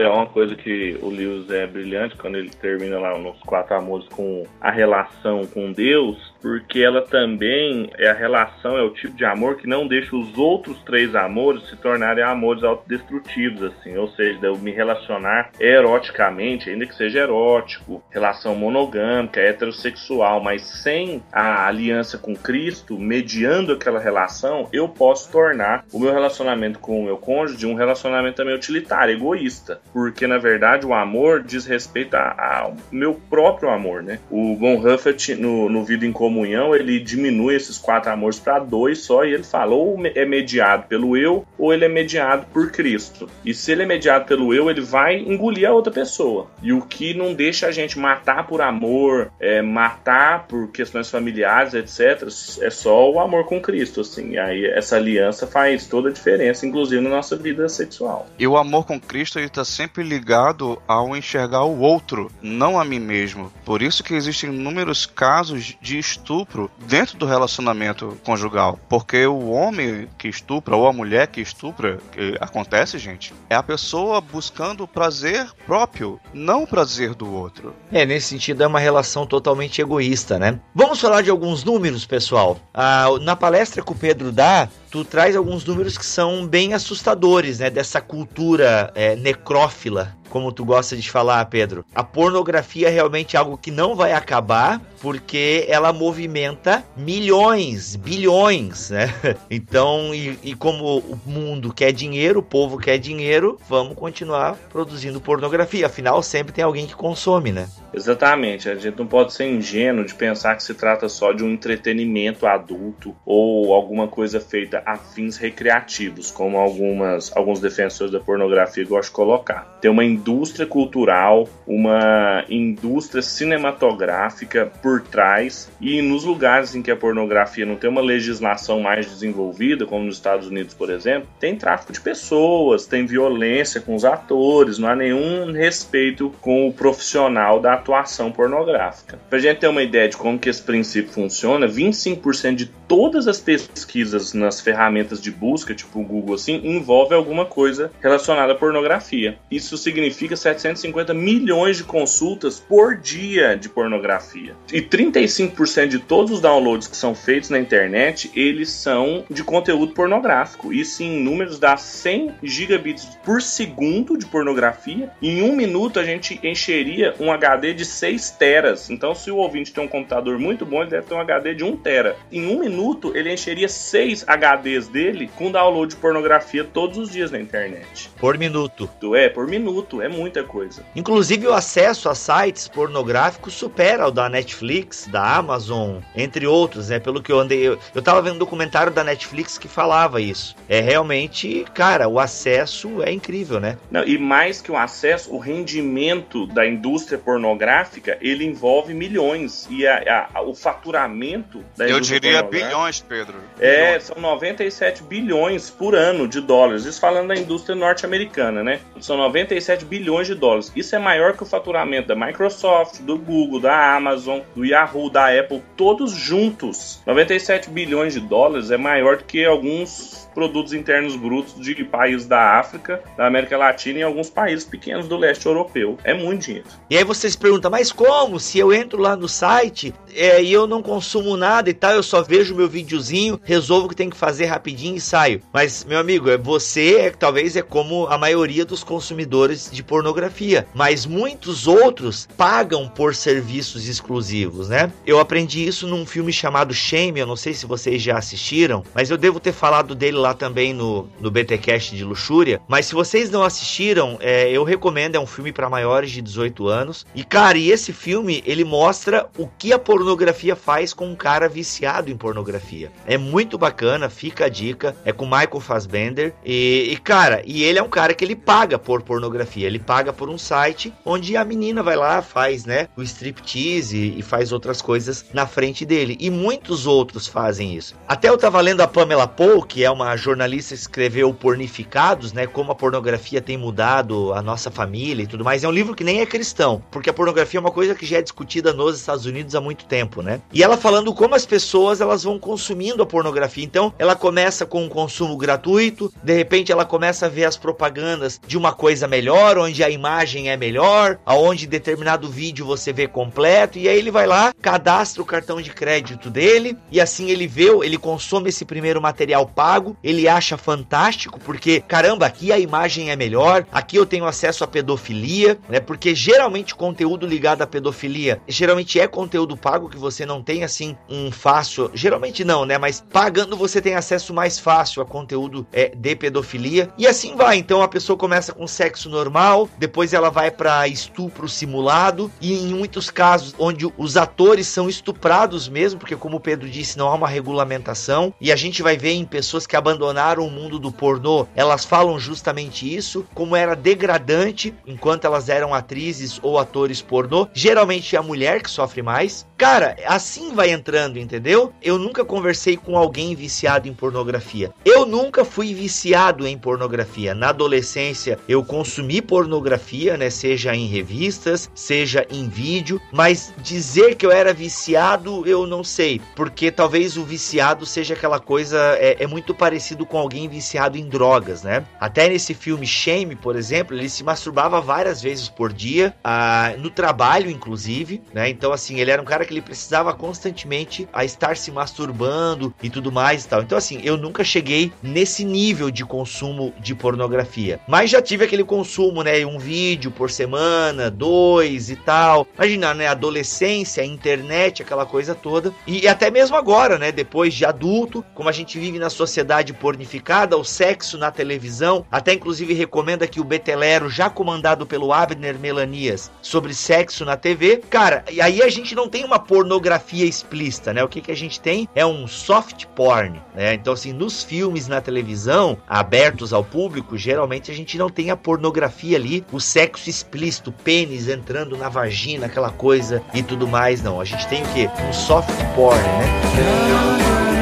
[0.00, 4.06] é uma coisa que o Lewis é brilhante quando ele termina lá nos Quatro Amores
[4.08, 9.24] com a relação com Deus, porque ela também é a relação, é o tipo de
[9.24, 14.38] amor que não deixa os outros três amores se tornarem amores autodestrutivos, assim, ou seja,
[14.42, 22.18] eu me relacionar eroticamente, ainda que seja erótico, relação monogâmica, heterossexual, mas sem a aliança
[22.18, 27.66] com Cristo, mediando aquela relação, eu posso tornar o meu relacionamento com o meu cônjuge
[27.66, 33.70] um relacionamento também utilitário, egoísta porque na verdade o amor diz respeito ao meu próprio
[33.70, 34.18] amor, né?
[34.30, 38.98] O Von Huffet no, no Vida em Comunhão ele diminui esses quatro amores para dois
[38.98, 43.30] só e ele fala ou é mediado pelo eu ou ele é mediado por Cristo.
[43.42, 46.50] E se ele é mediado pelo eu, ele vai engolir a outra pessoa.
[46.62, 51.72] E o que não deixa a gente matar por amor, é, matar por questões familiares,
[51.72, 52.28] etc,
[52.60, 54.32] é só o amor com Cristo, assim.
[54.32, 58.28] E aí essa aliança faz toda a diferença, inclusive na nossa vida sexual.
[58.38, 63.00] E o amor com Cristo está sempre ligado ao enxergar o outro, não a mim
[63.00, 63.50] mesmo.
[63.64, 68.78] Por isso que existem inúmeros casos de estupro dentro do relacionamento conjugal.
[68.88, 73.62] Porque o homem que estupra ou a mulher que estupra, que acontece, gente, é a
[73.62, 77.74] pessoa buscando o prazer próprio, não o prazer do outro.
[77.92, 80.60] É, nesse sentido é uma relação totalmente egoísta, né?
[80.74, 82.58] Vamos falar de alguns números, pessoal.
[82.74, 87.58] Ah, na palestra que o Pedro dá, tu traz alguns números que são bem assustadores,
[87.58, 87.70] né?
[87.70, 91.84] Dessa cultura é, necrófila como tu gosta de falar, Pedro.
[91.94, 99.08] A pornografia é realmente algo que não vai acabar porque ela movimenta milhões, bilhões, né?
[99.50, 105.20] Então, e, e como o mundo quer dinheiro, o povo quer dinheiro, vamos continuar produzindo
[105.20, 105.86] pornografia.
[105.86, 107.68] Afinal, sempre tem alguém que consome, né?
[107.92, 111.50] Exatamente, a gente não pode ser ingênuo de pensar que se trata só de um
[111.52, 118.84] entretenimento adulto ou alguma coisa feita a fins recreativos, como algumas, alguns defensores da pornografia
[118.84, 119.78] gostam de colocar.
[119.80, 126.96] Tem uma indústria cultural, uma indústria cinematográfica por trás, e nos lugares em que a
[126.96, 131.92] pornografia não tem uma legislação mais desenvolvida, como nos Estados Unidos, por exemplo, tem tráfico
[131.92, 137.74] de pessoas, tem violência com os atores, não há nenhum respeito com o profissional da
[137.74, 139.18] atuação pornográfica.
[139.30, 143.38] Pra gente ter uma ideia de como que esse princípio funciona, 25% de todas as
[143.38, 149.38] pesquisas nas ferramentas de busca, tipo o Google assim, envolve alguma coisa relacionada à pornografia.
[149.50, 154.54] Isso significa 750 milhões de consultas por dia de pornografia.
[154.72, 159.92] E 35% de todos os downloads que são feitos na internet, eles são de conteúdo
[159.92, 160.72] pornográfico.
[160.72, 165.10] Isso em números dá 100 gigabits por segundo de pornografia.
[165.22, 168.90] Em um minuto a gente encheria um HD de 6 teras.
[168.90, 171.64] Então, se o ouvinte tem um computador muito bom, ele deve ter um HD de
[171.64, 172.16] 1 tera.
[172.30, 177.30] Em um minuto, ele encheria 6 HDs dele com download de pornografia todos os dias
[177.30, 178.10] na internet.
[178.18, 178.88] Por minuto.
[179.14, 180.82] É, por minuto, é muita coisa.
[180.94, 186.98] Inclusive, o acesso a sites pornográficos supera o da Netflix, da Amazon, entre outros, né?
[186.98, 187.66] Pelo que eu andei.
[187.66, 190.56] Eu, eu tava vendo um documentário da Netflix que falava isso.
[190.68, 193.78] É realmente, cara, o acesso é incrível, né?
[193.90, 199.66] Não, e mais que o acesso, o rendimento da indústria pornográfica, ele envolve milhões.
[199.70, 203.34] E a, a, o faturamento da Eu diria bilhões, Pedro.
[203.58, 204.02] É, Bilhões.
[204.04, 206.84] são 97 bilhões por ano de dólares.
[206.84, 208.80] Isso falando da indústria norte-americana, né?
[209.00, 210.72] São 97 bilhões de dólares.
[210.76, 215.26] Isso é maior que o faturamento da Microsoft, do Google, da Amazon, do Yahoo, da
[215.38, 217.00] Apple, todos juntos.
[217.06, 222.60] 97 bilhões de dólares é maior do que alguns produtos internos brutos de países da
[222.60, 225.98] África, da América Latina e alguns países pequenos do leste europeu.
[226.04, 226.68] É muito dinheiro.
[226.88, 228.38] E aí vocês perguntam, mas como?
[228.38, 232.04] Se eu entro lá no site é, e eu não consumo nada e tal, eu
[232.04, 235.42] só vejo meu videozinho, resolvo o que tem que fazer rapidinho e saio.
[235.52, 240.68] Mas, meu amigo, é você é, talvez é como a maioria dos consumidores de pornografia.
[240.72, 244.92] Mas muitos outros pagam por serviços exclusivos, né?
[245.04, 249.10] Eu aprendi isso num filme chamado Shame, eu não sei se vocês já assistiram, mas
[249.10, 252.60] eu devo ter falado dele lá também no, no BTcast de Luxúria.
[252.68, 256.68] Mas se vocês não assistiram, é, eu recomendo, é um filme para maiores de 18
[256.68, 257.06] anos.
[257.14, 261.48] E cara, e esse filme ele mostra o que a pornografia faz com um cara
[261.48, 262.90] viciado em pornografia.
[263.06, 264.96] É muito bacana, fica a dica.
[265.04, 268.78] É com Michael Fassbender e, e cara, e ele é um cara que ele paga
[268.78, 269.66] por pornografia.
[269.66, 274.18] Ele paga por um site onde a menina vai lá, faz, né, o striptease e,
[274.18, 276.16] e faz outras coisas na frente dele.
[276.20, 277.94] E muitos outros fazem isso.
[278.06, 282.72] Até eu tava lendo a Pamela Paul, que é uma jornalista escreveu Pornificados, né, como
[282.72, 285.64] a pornografia tem mudado a nossa família e tudo mais.
[285.64, 288.18] É um livro que nem é cristão, porque a pornografia é uma coisa que já
[288.18, 290.40] é discutida nos Estados Unidos há muito tempo, né?
[290.52, 293.64] E ela falando como as pessoas elas vão consumindo a pornografia.
[293.64, 298.40] Então, ela começa com um consumo gratuito, de repente ela começa a ver as propagandas
[298.46, 303.78] de uma coisa melhor, onde a imagem é melhor, aonde determinado vídeo você vê completo,
[303.78, 307.68] e aí ele vai lá, cadastra o cartão de crédito dele, e assim ele vê,
[307.82, 313.16] ele consome esse primeiro material pago, ele acha fantástico, porque caramba, aqui a imagem é
[313.16, 315.80] melhor, aqui eu tenho acesso à pedofilia, né?
[315.80, 320.96] Porque geralmente conteúdo ligado à pedofilia, geralmente é conteúdo pago que você não tem assim
[321.08, 322.78] um fácil, geralmente não, né?
[322.78, 327.56] Mas pagando você tem acesso mais fácil a conteúdo é, de pedofilia e assim vai.
[327.58, 332.74] Então a pessoa começa com sexo normal, depois ela vai para estupro simulado e em
[332.74, 337.14] muitos casos onde os atores são estuprados mesmo, porque como o Pedro disse, não há
[337.14, 341.46] uma regulamentação e a gente vai ver em pessoas que abandonaram o mundo do pornô,
[341.56, 347.48] elas falam justamente isso, como era degradante enquanto elas eram atrizes ou atores pornô.
[347.54, 349.46] Geralmente é a mulher que sofre mais.
[349.56, 351.72] Cara, assim vai entrando, entendeu?
[351.82, 354.72] Eu nunca conversei com alguém viciado em pornografia.
[354.84, 357.34] Eu nunca fui viciado em pornografia.
[357.34, 360.30] Na adolescência eu consumi pornografia, né?
[360.30, 366.20] Seja em revistas, seja em vídeo, mas dizer que eu era viciado, eu não sei,
[366.36, 371.08] porque talvez o viciado seja aquela coisa é, é muito parecido com alguém viciado em
[371.08, 371.84] drogas, né?
[372.00, 376.90] Até nesse filme Shame, por exemplo, ele se masturbava várias vezes por dia, ah, no
[376.90, 378.48] trabalho, inclusive, né?
[378.48, 382.90] Então, assim, ele era um cara que ele precisava constantemente a estar se masturbando e
[382.90, 383.62] tudo mais e tal.
[383.62, 388.64] Então, assim, eu nunca cheguei nesse nível de consumo de pornografia, mas já tive aquele
[388.64, 389.44] consumo, né?
[389.46, 392.46] Um vídeo por semana, dois e tal.
[392.56, 393.06] Imagina, né?
[393.06, 395.72] Adolescência internet, aquela coisa toda.
[395.86, 397.12] E até mesmo agora, né?
[397.12, 402.32] Depois de adulto, como a gente vive na sociedade pornificada, o sexo na televisão, até
[402.32, 408.24] inclusive recomenda que o Betelero, já comandado pelo Abner Melanias, sobre sexo na TV, cara,
[408.30, 411.02] e aí a gente não tem uma pornografia explícita, né?
[411.02, 413.74] O que, que a gente tem é um soft porn, né?
[413.74, 418.36] Então, assim, nos filmes na televisão, abertos ao público, geralmente a gente não tem a
[418.36, 424.20] pornografia ali, o sexo explícito, pênis entrando na vagina, aquela coisa e tudo mais, não.
[424.20, 424.88] A gente tem o quê?
[425.08, 427.57] Um soft porn, né?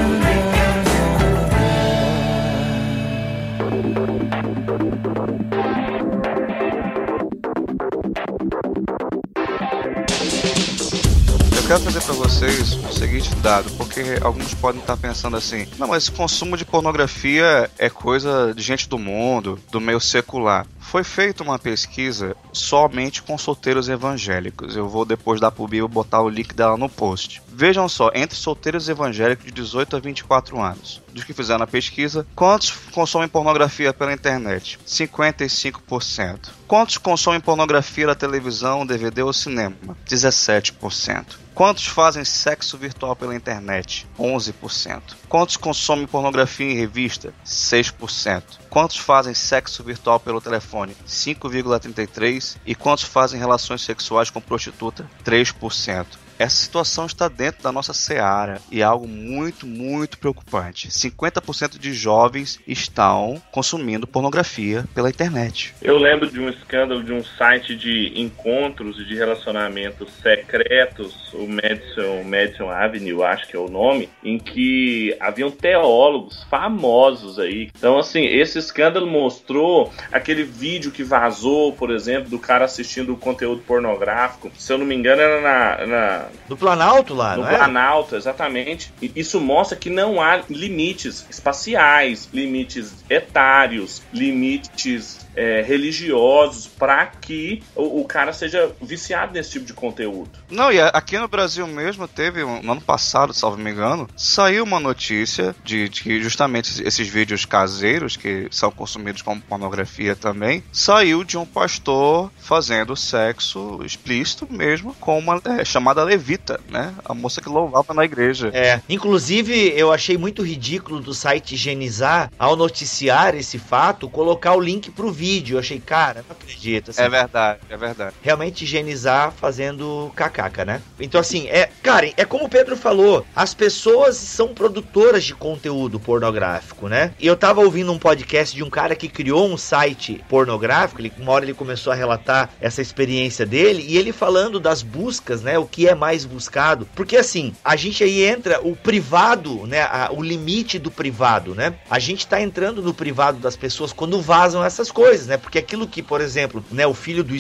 [11.67, 16.09] Quero trazer para vocês o seguinte dado, porque alguns podem estar pensando assim: não, mas
[16.09, 20.65] consumo de pornografia é coisa de gente do mundo, do meio secular.
[20.89, 24.77] Foi feita uma pesquisa somente com solteiros evangélicos.
[24.77, 27.43] Eu vou depois da Bíblia botar o link dela no post.
[27.49, 32.25] Vejam só, entre solteiros evangélicos de 18 a 24 anos, dos que fizeram a pesquisa,
[32.37, 34.79] quantos consomem pornografia pela internet?
[34.87, 36.51] 55%.
[36.69, 39.77] Quantos consomem pornografia na televisão, DVD ou cinema?
[40.07, 41.47] 17%.
[41.57, 44.07] Quantos fazem sexo virtual pela internet?
[44.19, 45.01] 11%.
[45.27, 47.33] Quantos consomem pornografia em revista?
[47.47, 48.43] 6%.
[48.69, 50.76] Quantos fazem sexo virtual pelo telefone?
[51.07, 52.57] 5,33%.
[52.67, 55.09] E quantos fazem relações sexuais com prostituta?
[55.25, 56.07] 3%.
[56.39, 60.89] Essa situação está dentro da nossa seara e é algo muito, muito preocupante.
[60.89, 65.75] 50% de jovens estão consumindo pornografia pela internet.
[65.81, 72.23] Eu lembro de um escândalo de um site de encontros de relacionamentos secretos, o Madison,
[72.25, 77.71] Madison Avenue, acho que é o nome, em que haviam teólogos famosos aí.
[77.77, 83.17] Então, assim, esse escândalo mostrou aquele vídeo que vazou, por exemplo, do cara assistindo o
[83.17, 84.51] conteúdo pornográfico.
[84.57, 87.57] Se eu não me engano, era na, na Do Planalto lá, no não é?
[87.57, 88.93] Planalto, exatamente.
[89.01, 97.63] E isso mostra que não há limites espaciais, limites etários, limites é, religiosos para que
[97.75, 100.31] o, o cara seja viciado nesse tipo de conteúdo.
[100.51, 104.65] Não, e aqui no Brasil mesmo teve, um- no ano passado, salvo me engano, saiu
[104.65, 110.63] uma notícia de, de que justamente esses vídeos caseiros, que são consumidos como pornografia também,
[110.73, 116.95] saiu de um pastor fazendo sexo explícito mesmo com uma é, chamada levita, né?
[117.05, 118.51] A moça que louvava na igreja.
[118.53, 118.81] É.
[118.89, 124.91] Inclusive, eu achei muito ridículo do site higienizar, ao noticiar esse fato, colocar o link
[124.91, 125.55] pro vídeo.
[125.55, 126.91] Eu achei, cara, não acredito.
[126.91, 128.15] assim, É verdade, é verdade.
[128.23, 130.81] realmente higienizar fazendo cacaca, né?
[130.99, 131.69] Então, assim, é.
[131.83, 137.13] Cara, é como o Pedro falou, as pessoas são produtoras de conteúdo pornográfico, né?
[137.21, 141.13] E eu tava ouvindo um podcast de um cara que criou um site pornográfico, ele,
[141.19, 145.59] uma hora ele começou a relatar essa experiência dele, e ele falando das buscas, né?
[145.59, 146.87] O que é mais buscado.
[146.95, 149.83] Porque assim, a gente aí entra o privado, né?
[149.83, 151.75] a- o limite do privado, né?
[151.91, 155.37] A gente tá entrando no privado das pessoas quando vazam essas coisas, né?
[155.37, 157.35] Porque aquilo que, por exemplo, né, o filho do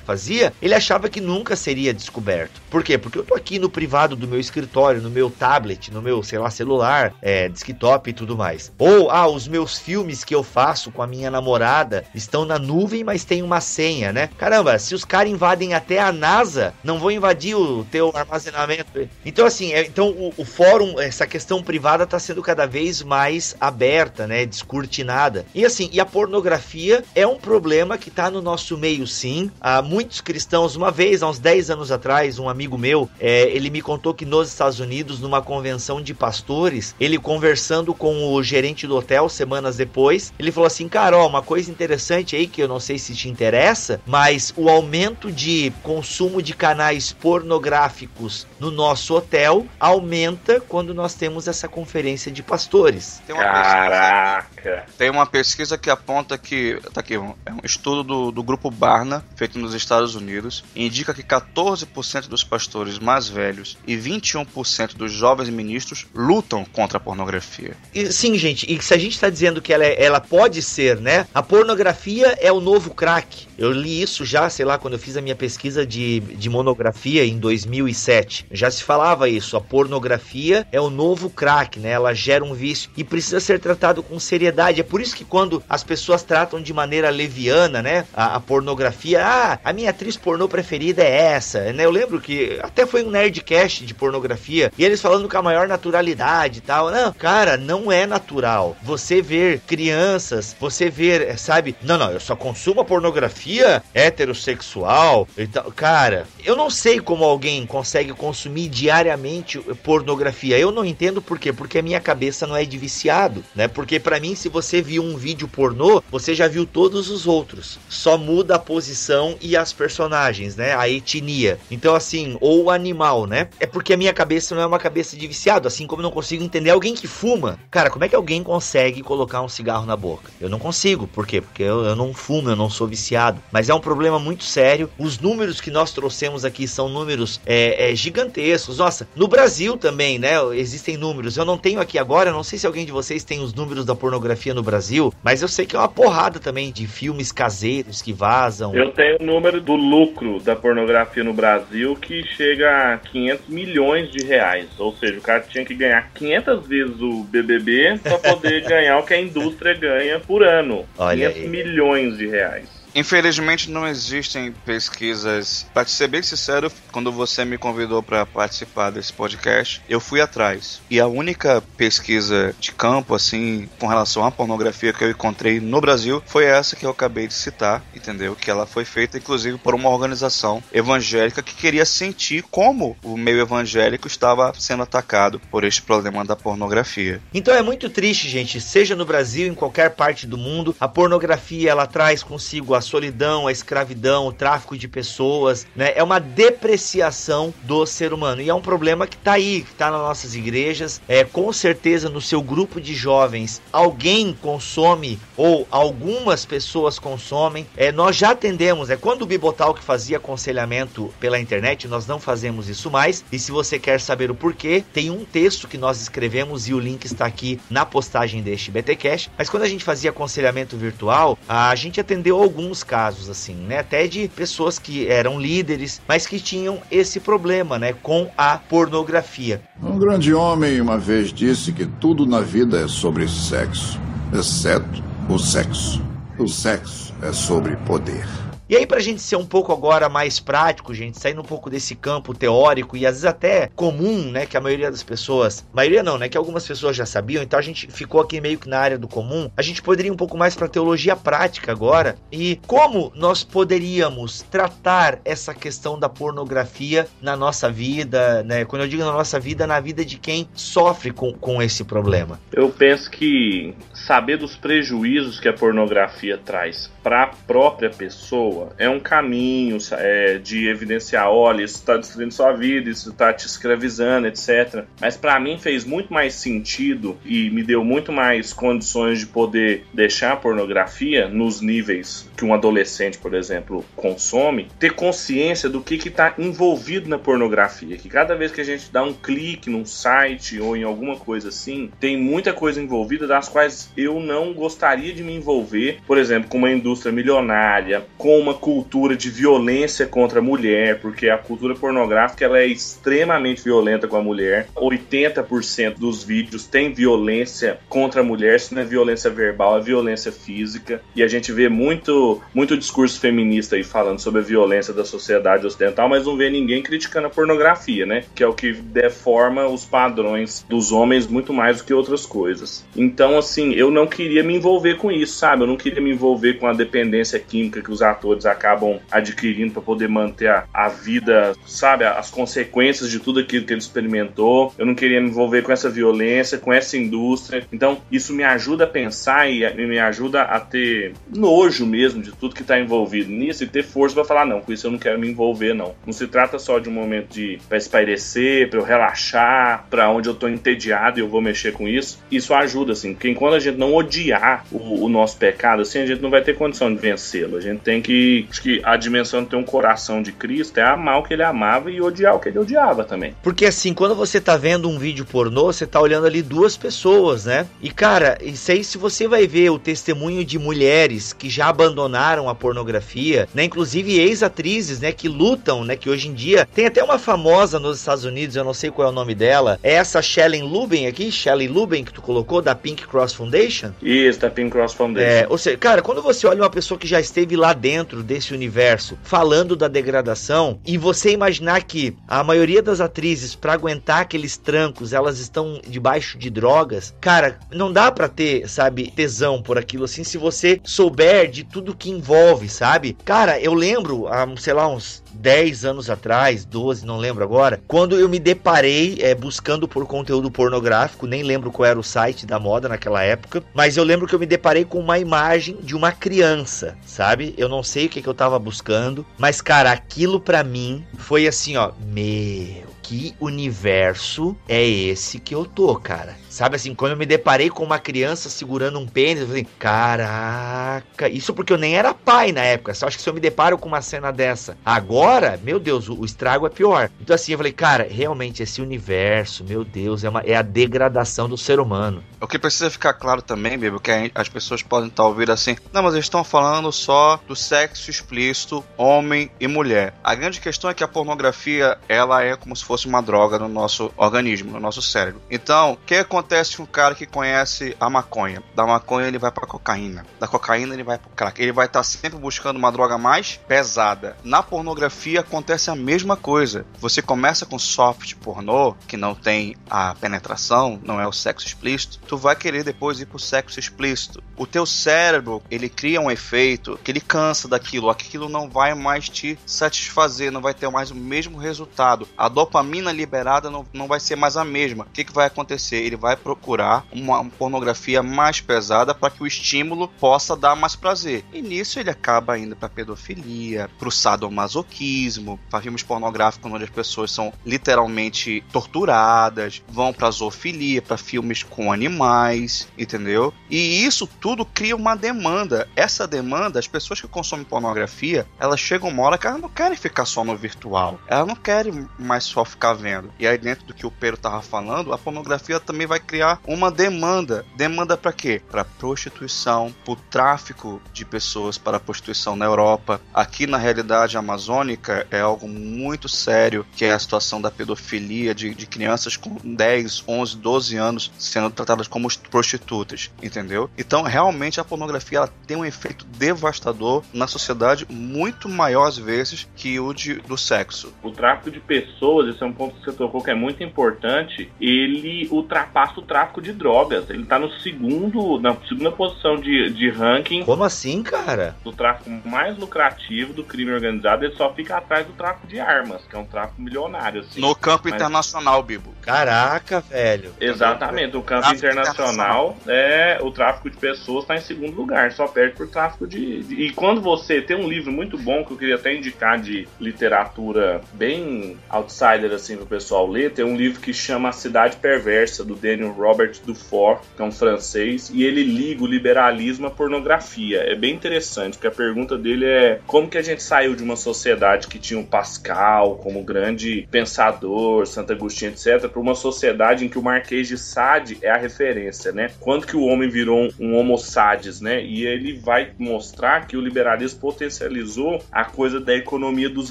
[0.00, 2.60] fazia, ele achava que nunca seria descoberto.
[2.70, 2.98] Por quê?
[2.98, 6.38] Porque eu tô aqui no privado do meu escritório, no meu tablet, no meu, sei
[6.38, 8.72] lá, celular, é, desktop e tudo mais.
[8.78, 13.04] Ou, ah, os meus filmes que eu faço com a minha namorada estão na nuvem,
[13.04, 14.28] mas tem uma senha, né?
[14.38, 19.08] Caramba, se os caras invadem até a NASA, não vão invadir o teu armazenamento.
[19.24, 23.54] Então, assim, é- então o, o fórum, essa questão privada tá sendo cada vez mais
[23.60, 24.44] aberta, né?
[24.44, 25.44] Descortinada.
[25.54, 29.50] E assim, e a pornografia é um problema que tá no nosso meio, sim.
[29.60, 33.70] Há muitos cristãos, uma vez, há uns 10 anos atrás, um amigo meu, é, ele
[33.70, 38.86] me contou que nos Estados Unidos, numa convenção de pastores, ele conversando com o gerente
[38.86, 42.68] do hotel semanas depois, ele falou assim: Cara, ó, uma coisa interessante aí que eu
[42.68, 49.14] não sei se te interessa, mas o aumento de consumo de canais pornográficos no nosso
[49.14, 53.20] hotel aumenta quando nós temos essa conferência de pastores.
[53.26, 54.86] Tem uma pesquisa- Caraca!
[54.96, 56.78] Tem uma pesquisa que aponta que.
[56.92, 61.22] Tá aqui, é um estudo do, do grupo Barna, feito nos Estados Unidos, indica que
[61.22, 67.76] 14% dos pastores mais velhos e 21% dos jovens ministros lutam contra a pornografia.
[67.94, 71.00] E, sim, gente, e se a gente tá dizendo que ela, é- ela pode ser,
[71.00, 71.26] né?
[71.34, 73.46] A pornografia é o novo crack.
[73.56, 77.24] Eu li isso já, sei lá, quando eu fiz a minha pesquisa de, de monografia
[77.24, 78.46] em 2007.
[78.50, 79.56] Já se falava isso.
[79.56, 81.90] A pornografia é o novo crack, né?
[81.90, 84.80] Ela gera um vício e precisa ser tratado com seriedade.
[84.80, 88.06] É por isso que quando as pessoas tratam de maneira leviana, né?
[88.12, 91.84] A, a pornografia, ah, a minha atriz pornô preferida é essa, né?
[91.84, 95.68] Eu lembro que até foi um nerdcast de pornografia e eles falando com a maior
[95.68, 96.90] naturalidade e tal.
[96.90, 98.76] Não, cara, não é natural.
[98.82, 101.76] Você ver crianças, você ver, sabe?
[101.82, 103.43] Não, não, eu só consumo a pornografia
[103.92, 105.70] heterossexual e tal.
[105.72, 110.58] Cara, eu não sei como alguém consegue consumir diariamente pornografia.
[110.58, 111.52] Eu não entendo por quê?
[111.52, 113.68] Porque a minha cabeça não é de viciado, né?
[113.68, 117.78] Porque para mim, se você viu um vídeo pornô, você já viu todos os outros.
[117.88, 120.74] Só muda a posição e as personagens, né?
[120.74, 121.58] A etnia.
[121.70, 123.48] Então, assim, ou o animal, né?
[123.60, 126.10] É porque a minha cabeça não é uma cabeça de viciado, assim como eu não
[126.10, 127.58] consigo entender alguém que fuma.
[127.70, 130.30] Cara, como é que alguém consegue colocar um cigarro na boca?
[130.40, 131.06] Eu não consigo.
[131.06, 131.40] Por quê?
[131.40, 133.33] Porque eu, eu não fumo, eu não sou viciado.
[133.52, 134.90] Mas é um problema muito sério.
[134.98, 138.78] Os números que nós trouxemos aqui são números é, é, gigantescos.
[138.78, 140.32] Nossa, no Brasil também, né?
[140.54, 141.36] Existem números.
[141.36, 143.94] Eu não tenho aqui agora, não sei se alguém de vocês tem os números da
[143.94, 148.12] pornografia no Brasil, mas eu sei que é uma porrada também de filmes caseiros que
[148.12, 148.74] vazam.
[148.74, 154.10] Eu tenho o número do lucro da pornografia no Brasil que chega a 500 milhões
[154.10, 154.68] de reais.
[154.78, 159.02] Ou seja, o cara tinha que ganhar 500 vezes o BBB para poder ganhar o
[159.04, 160.84] que a indústria ganha por ano.
[160.98, 161.48] Olha 500 aí.
[161.48, 162.73] milhões de reais.
[162.94, 165.66] Infelizmente não existem pesquisas.
[165.74, 170.80] Para ser bem sincero, quando você me convidou para participar desse podcast, eu fui atrás.
[170.88, 175.80] E a única pesquisa de campo, assim, com relação à pornografia que eu encontrei no
[175.80, 178.36] Brasil foi essa que eu acabei de citar, entendeu?
[178.36, 183.40] Que ela foi feita, inclusive, por uma organização evangélica que queria sentir como o meio
[183.40, 187.20] evangélico estava sendo atacado por este problema da pornografia.
[187.32, 191.70] Então é muito triste, gente, seja no Brasil, em qualquer parte do mundo, a pornografia
[191.70, 195.92] ela traz consigo a solidão, a escravidão, o tráfico de pessoas, né?
[195.96, 199.90] É uma depreciação do ser humano e é um problema que tá aí, que tá
[199.90, 206.44] nas nossas igrejas, é com certeza no seu grupo de jovens alguém consome ou algumas
[206.44, 207.66] pessoas consomem.
[207.76, 212.68] É, nós já atendemos, é quando o Bibotalk fazia aconselhamento pela internet, nós não fazemos
[212.68, 213.24] isso mais.
[213.32, 216.78] E se você quer saber o porquê, tem um texto que nós escrevemos e o
[216.78, 219.30] link está aqui na postagem deste BTcast.
[219.36, 223.78] Mas quando a gente fazia aconselhamento virtual, a gente atendeu alguns casos assim, né?
[223.78, 229.62] Até de pessoas que eram líderes, mas que tinham esse problema, né, com a pornografia.
[229.82, 234.00] Um grande homem uma vez disse que tudo na vida é sobre sexo,
[234.32, 236.02] exceto o sexo.
[236.38, 238.26] O sexo é sobre poder.
[238.74, 241.94] E aí, pra gente ser um pouco agora mais prático, gente, saindo um pouco desse
[241.94, 246.18] campo teórico e às vezes até comum, né, que a maioria das pessoas, maioria não,
[246.18, 248.98] né, que algumas pessoas já sabiam, então a gente ficou aqui meio que na área
[248.98, 253.12] do comum, a gente poderia ir um pouco mais pra teologia prática agora e como
[253.14, 259.12] nós poderíamos tratar essa questão da pornografia na nossa vida, né, quando eu digo na
[259.12, 262.40] nossa vida, na vida de quem sofre com, com esse problema.
[262.52, 268.88] Eu penso que saber dos prejuízos que a pornografia traz para a própria pessoa é
[268.88, 274.26] um caminho é, de evidenciar, olha, isso está destruindo sua vida, isso está te escravizando,
[274.26, 274.84] etc.
[275.00, 279.84] Mas para mim fez muito mais sentido e me deu muito mais condições de poder
[279.92, 285.94] deixar a pornografia nos níveis que um adolescente, por exemplo, consome, ter consciência do que
[285.94, 287.96] está envolvido na pornografia.
[287.96, 291.48] Que cada vez que a gente dá um clique num site ou em alguma coisa
[291.48, 296.48] assim, tem muita coisa envolvida das quais eu não gostaria de me envolver, por exemplo,
[296.48, 301.74] com uma indústria milionária, com uma cultura de violência contra a mulher, porque a cultura
[301.74, 304.68] pornográfica ela é extremamente violenta com a mulher.
[304.76, 310.30] 80% dos vídeos tem violência contra a mulher, se não é violência verbal, é violência
[310.30, 311.00] física.
[311.16, 315.66] E a gente vê muito, muito discurso feminista aí falando sobre a violência da sociedade
[315.66, 318.24] ocidental, mas não vê ninguém criticando a pornografia, né?
[318.34, 322.84] Que é o que deforma os padrões dos homens muito mais do que outras coisas.
[322.94, 325.62] Então, assim, eu não queria me envolver com isso, sabe?
[325.62, 329.82] Eu não queria me envolver com a dependência química que os atores acabam adquirindo para
[329.82, 332.04] poder manter a, a vida, sabe?
[332.04, 334.72] As consequências de tudo aquilo que ele experimentou.
[334.78, 337.66] Eu não queria me envolver com essa violência, com essa indústria.
[337.72, 342.54] Então, isso me ajuda a pensar e me ajuda a ter nojo mesmo de tudo
[342.54, 345.18] que está envolvido nisso e ter força para falar: não, com isso eu não quero
[345.18, 345.94] me envolver, não.
[346.06, 350.28] Não se trata só de um momento de para espairecer, para eu relaxar, para onde
[350.28, 352.22] eu tô entediado e eu vou mexer com isso.
[352.30, 356.06] Isso ajuda, assim, porque enquanto a gente não odiar o, o nosso pecado, assim, a
[356.06, 357.56] gente não vai ter condição de vencê-lo.
[357.56, 358.23] A gente tem que.
[358.50, 361.42] Acho que a dimensão de ter um coração de Cristo é amar o que ele
[361.42, 363.34] amava e odiar o que ele odiava também.
[363.42, 367.44] Porque assim, quando você tá vendo um vídeo pornô, você tá olhando ali duas pessoas,
[367.44, 367.66] né?
[367.82, 372.48] E cara, isso aí se você vai ver o testemunho de mulheres que já abandonaram
[372.48, 373.64] a pornografia, né?
[373.64, 375.12] Inclusive ex-atrizes, né?
[375.12, 375.96] Que lutam, né?
[375.96, 379.08] Que hoje em dia tem até uma famosa nos Estados Unidos, eu não sei qual
[379.08, 382.74] é o nome dela, é essa Shelley Lubin aqui, Shelley Lubin que tu colocou da
[382.74, 383.92] Pink Cross Foundation.
[384.02, 385.26] Isso, da Pink Cross Foundation.
[385.26, 388.22] É, ou seja, cara, quando você olha uma pessoa que já esteve lá dentro dentro
[388.22, 394.20] desse universo falando da degradação e você imaginar que a maioria das atrizes para aguentar
[394.20, 399.78] aqueles trancos, elas estão debaixo de drogas, cara, não dá para ter, sabe, tesão por
[399.78, 403.16] aquilo assim se você souber de tudo que envolve, sabe?
[403.24, 408.18] Cara, eu lembro, há, sei lá, uns 10 anos atrás, 12, não lembro agora, quando
[408.18, 412.58] eu me deparei é, buscando por conteúdo pornográfico, nem lembro qual era o site da
[412.58, 416.12] moda naquela época, mas eu lembro que eu me deparei com uma imagem de uma
[416.12, 417.54] criança, sabe?
[417.56, 421.46] Eu não sei o que, que eu tava buscando, mas cara, aquilo para mim foi
[421.46, 426.43] assim, ó, meu, que universo é esse que eu tô, cara?
[426.54, 431.28] Sabe assim, quando eu me deparei com uma criança segurando um pênis, eu falei, caraca,
[431.28, 432.94] isso porque eu nem era pai na época.
[432.94, 436.14] Só acho que se eu me deparo com uma cena dessa agora, meu Deus, o,
[436.14, 437.10] o estrago é pior.
[437.20, 441.48] Então assim, eu falei, cara, realmente esse universo, meu Deus, é, uma, é a degradação
[441.48, 442.22] do ser humano.
[442.40, 446.04] O que precisa ficar claro também, Bíblia, que as pessoas podem estar ouvindo assim, não,
[446.04, 450.14] mas eles estão falando só do sexo explícito, homem e mulher.
[450.22, 453.68] A grande questão é que a pornografia, ela é como se fosse uma droga no
[453.68, 455.42] nosso organismo, no nosso cérebro.
[455.50, 456.43] Então, o que acontece?
[456.44, 458.62] Acontece com um cara que conhece a maconha?
[458.74, 460.26] Da maconha ele vai pra cocaína.
[460.38, 461.60] Da cocaína ele vai pro crack.
[461.60, 464.36] Ele vai estar tá sempre buscando uma droga mais pesada.
[464.44, 466.84] Na pornografia acontece a mesma coisa.
[467.00, 472.20] Você começa com soft pornô, que não tem a penetração, não é o sexo explícito.
[472.28, 474.42] Tu vai querer depois ir pro sexo explícito.
[474.56, 478.10] O teu cérebro, ele cria um efeito que ele cansa daquilo.
[478.10, 482.28] Aquilo não vai mais te satisfazer, não vai ter mais o mesmo resultado.
[482.36, 485.04] A dopamina liberada não, não vai ser mais a mesma.
[485.04, 485.96] O que, que vai acontecer?
[485.96, 490.96] Ele vai vai procurar uma pornografia mais pesada para que o estímulo possa dar mais
[490.96, 491.44] prazer.
[491.52, 496.90] E nisso ele acaba indo para pedofilia, para o sadomasoquismo, para filmes pornográficos onde as
[496.90, 503.52] pessoas são literalmente torturadas, vão para zoofilia, para filmes com animais, entendeu?
[503.70, 505.88] E isso tudo cria uma demanda.
[505.94, 509.96] Essa demanda, as pessoas que consomem pornografia, elas chegam uma hora que elas não querem
[509.96, 511.20] ficar só no virtual.
[511.28, 513.32] Elas não querem mais só ficar vendo.
[513.38, 516.90] E aí dentro do que o Pedro tava falando, a pornografia também vai criar uma
[516.90, 517.64] demanda.
[517.76, 518.60] Demanda para quê?
[518.70, 523.20] Para prostituição, para o tráfico de pessoas para a prostituição na Europa.
[523.32, 528.74] Aqui na realidade amazônica é algo muito sério, que é a situação da pedofilia de,
[528.74, 533.90] de crianças com 10, 11, 12 anos sendo tratadas como prostitutas, entendeu?
[533.96, 539.68] Então, realmente a pornografia ela tem um efeito devastador na sociedade muito maior às vezes
[539.76, 541.12] que o de, do sexo.
[541.22, 544.70] O tráfico de pessoas, esse é um ponto que você tocou que é muito importante,
[544.80, 547.28] ele ultrapassa o tráfico de drogas.
[547.28, 550.64] Ele tá no segundo, na segunda posição de, de ranking.
[550.64, 551.76] Como assim, cara?
[551.82, 556.22] Do tráfico mais lucrativo do crime organizado, ele só fica atrás do tráfico de armas,
[556.28, 557.40] que é um tráfico milionário.
[557.40, 557.60] Assim.
[557.60, 558.14] No campo Mas...
[558.14, 559.14] internacional, Bibo.
[559.20, 560.52] Caraca, velho.
[560.60, 561.36] Exatamente.
[561.36, 565.74] O campo internacional, internacional, é o tráfico de pessoas está em segundo lugar, só perde
[565.74, 568.94] por tráfico de, de, E quando você tem um livro muito bom que eu queria
[568.96, 574.50] até indicar de literatura bem outsider assim pro pessoal ler, tem um livro que chama
[574.50, 579.06] A Cidade Perversa do Daniel Robert Dufour, que é um francês, e ele liga o
[579.06, 580.80] liberalismo à pornografia.
[580.80, 584.16] É bem interessante, porque a pergunta dele é como que a gente saiu de uma
[584.16, 590.08] sociedade que tinha o Pascal como grande pensador, Santo Agostinho, etc., para uma sociedade em
[590.08, 592.50] que o Marquês de Sade é a referência, né?
[592.60, 595.02] Quando que o homem virou um homo sades, né?
[595.02, 599.90] E ele vai mostrar que o liberalismo potencializou a coisa da economia dos,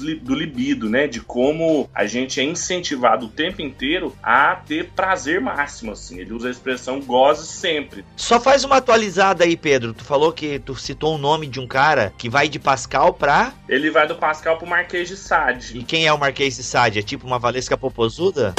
[0.00, 1.06] do libido, né?
[1.06, 6.18] De como a gente é incentivado o tempo inteiro a ter prazer máximo, assim.
[6.18, 8.04] Ele usa a expressão goze sempre.
[8.16, 9.94] Só faz uma atualizada aí, Pedro.
[9.94, 13.52] Tu falou que tu citou o nome de um cara que vai de Pascal pra.
[13.68, 15.78] Ele vai do Pascal pro Marquês de Sade.
[15.78, 16.98] E quem é o Marquês de Sade?
[16.98, 18.54] É tipo uma Valesca Popozuda?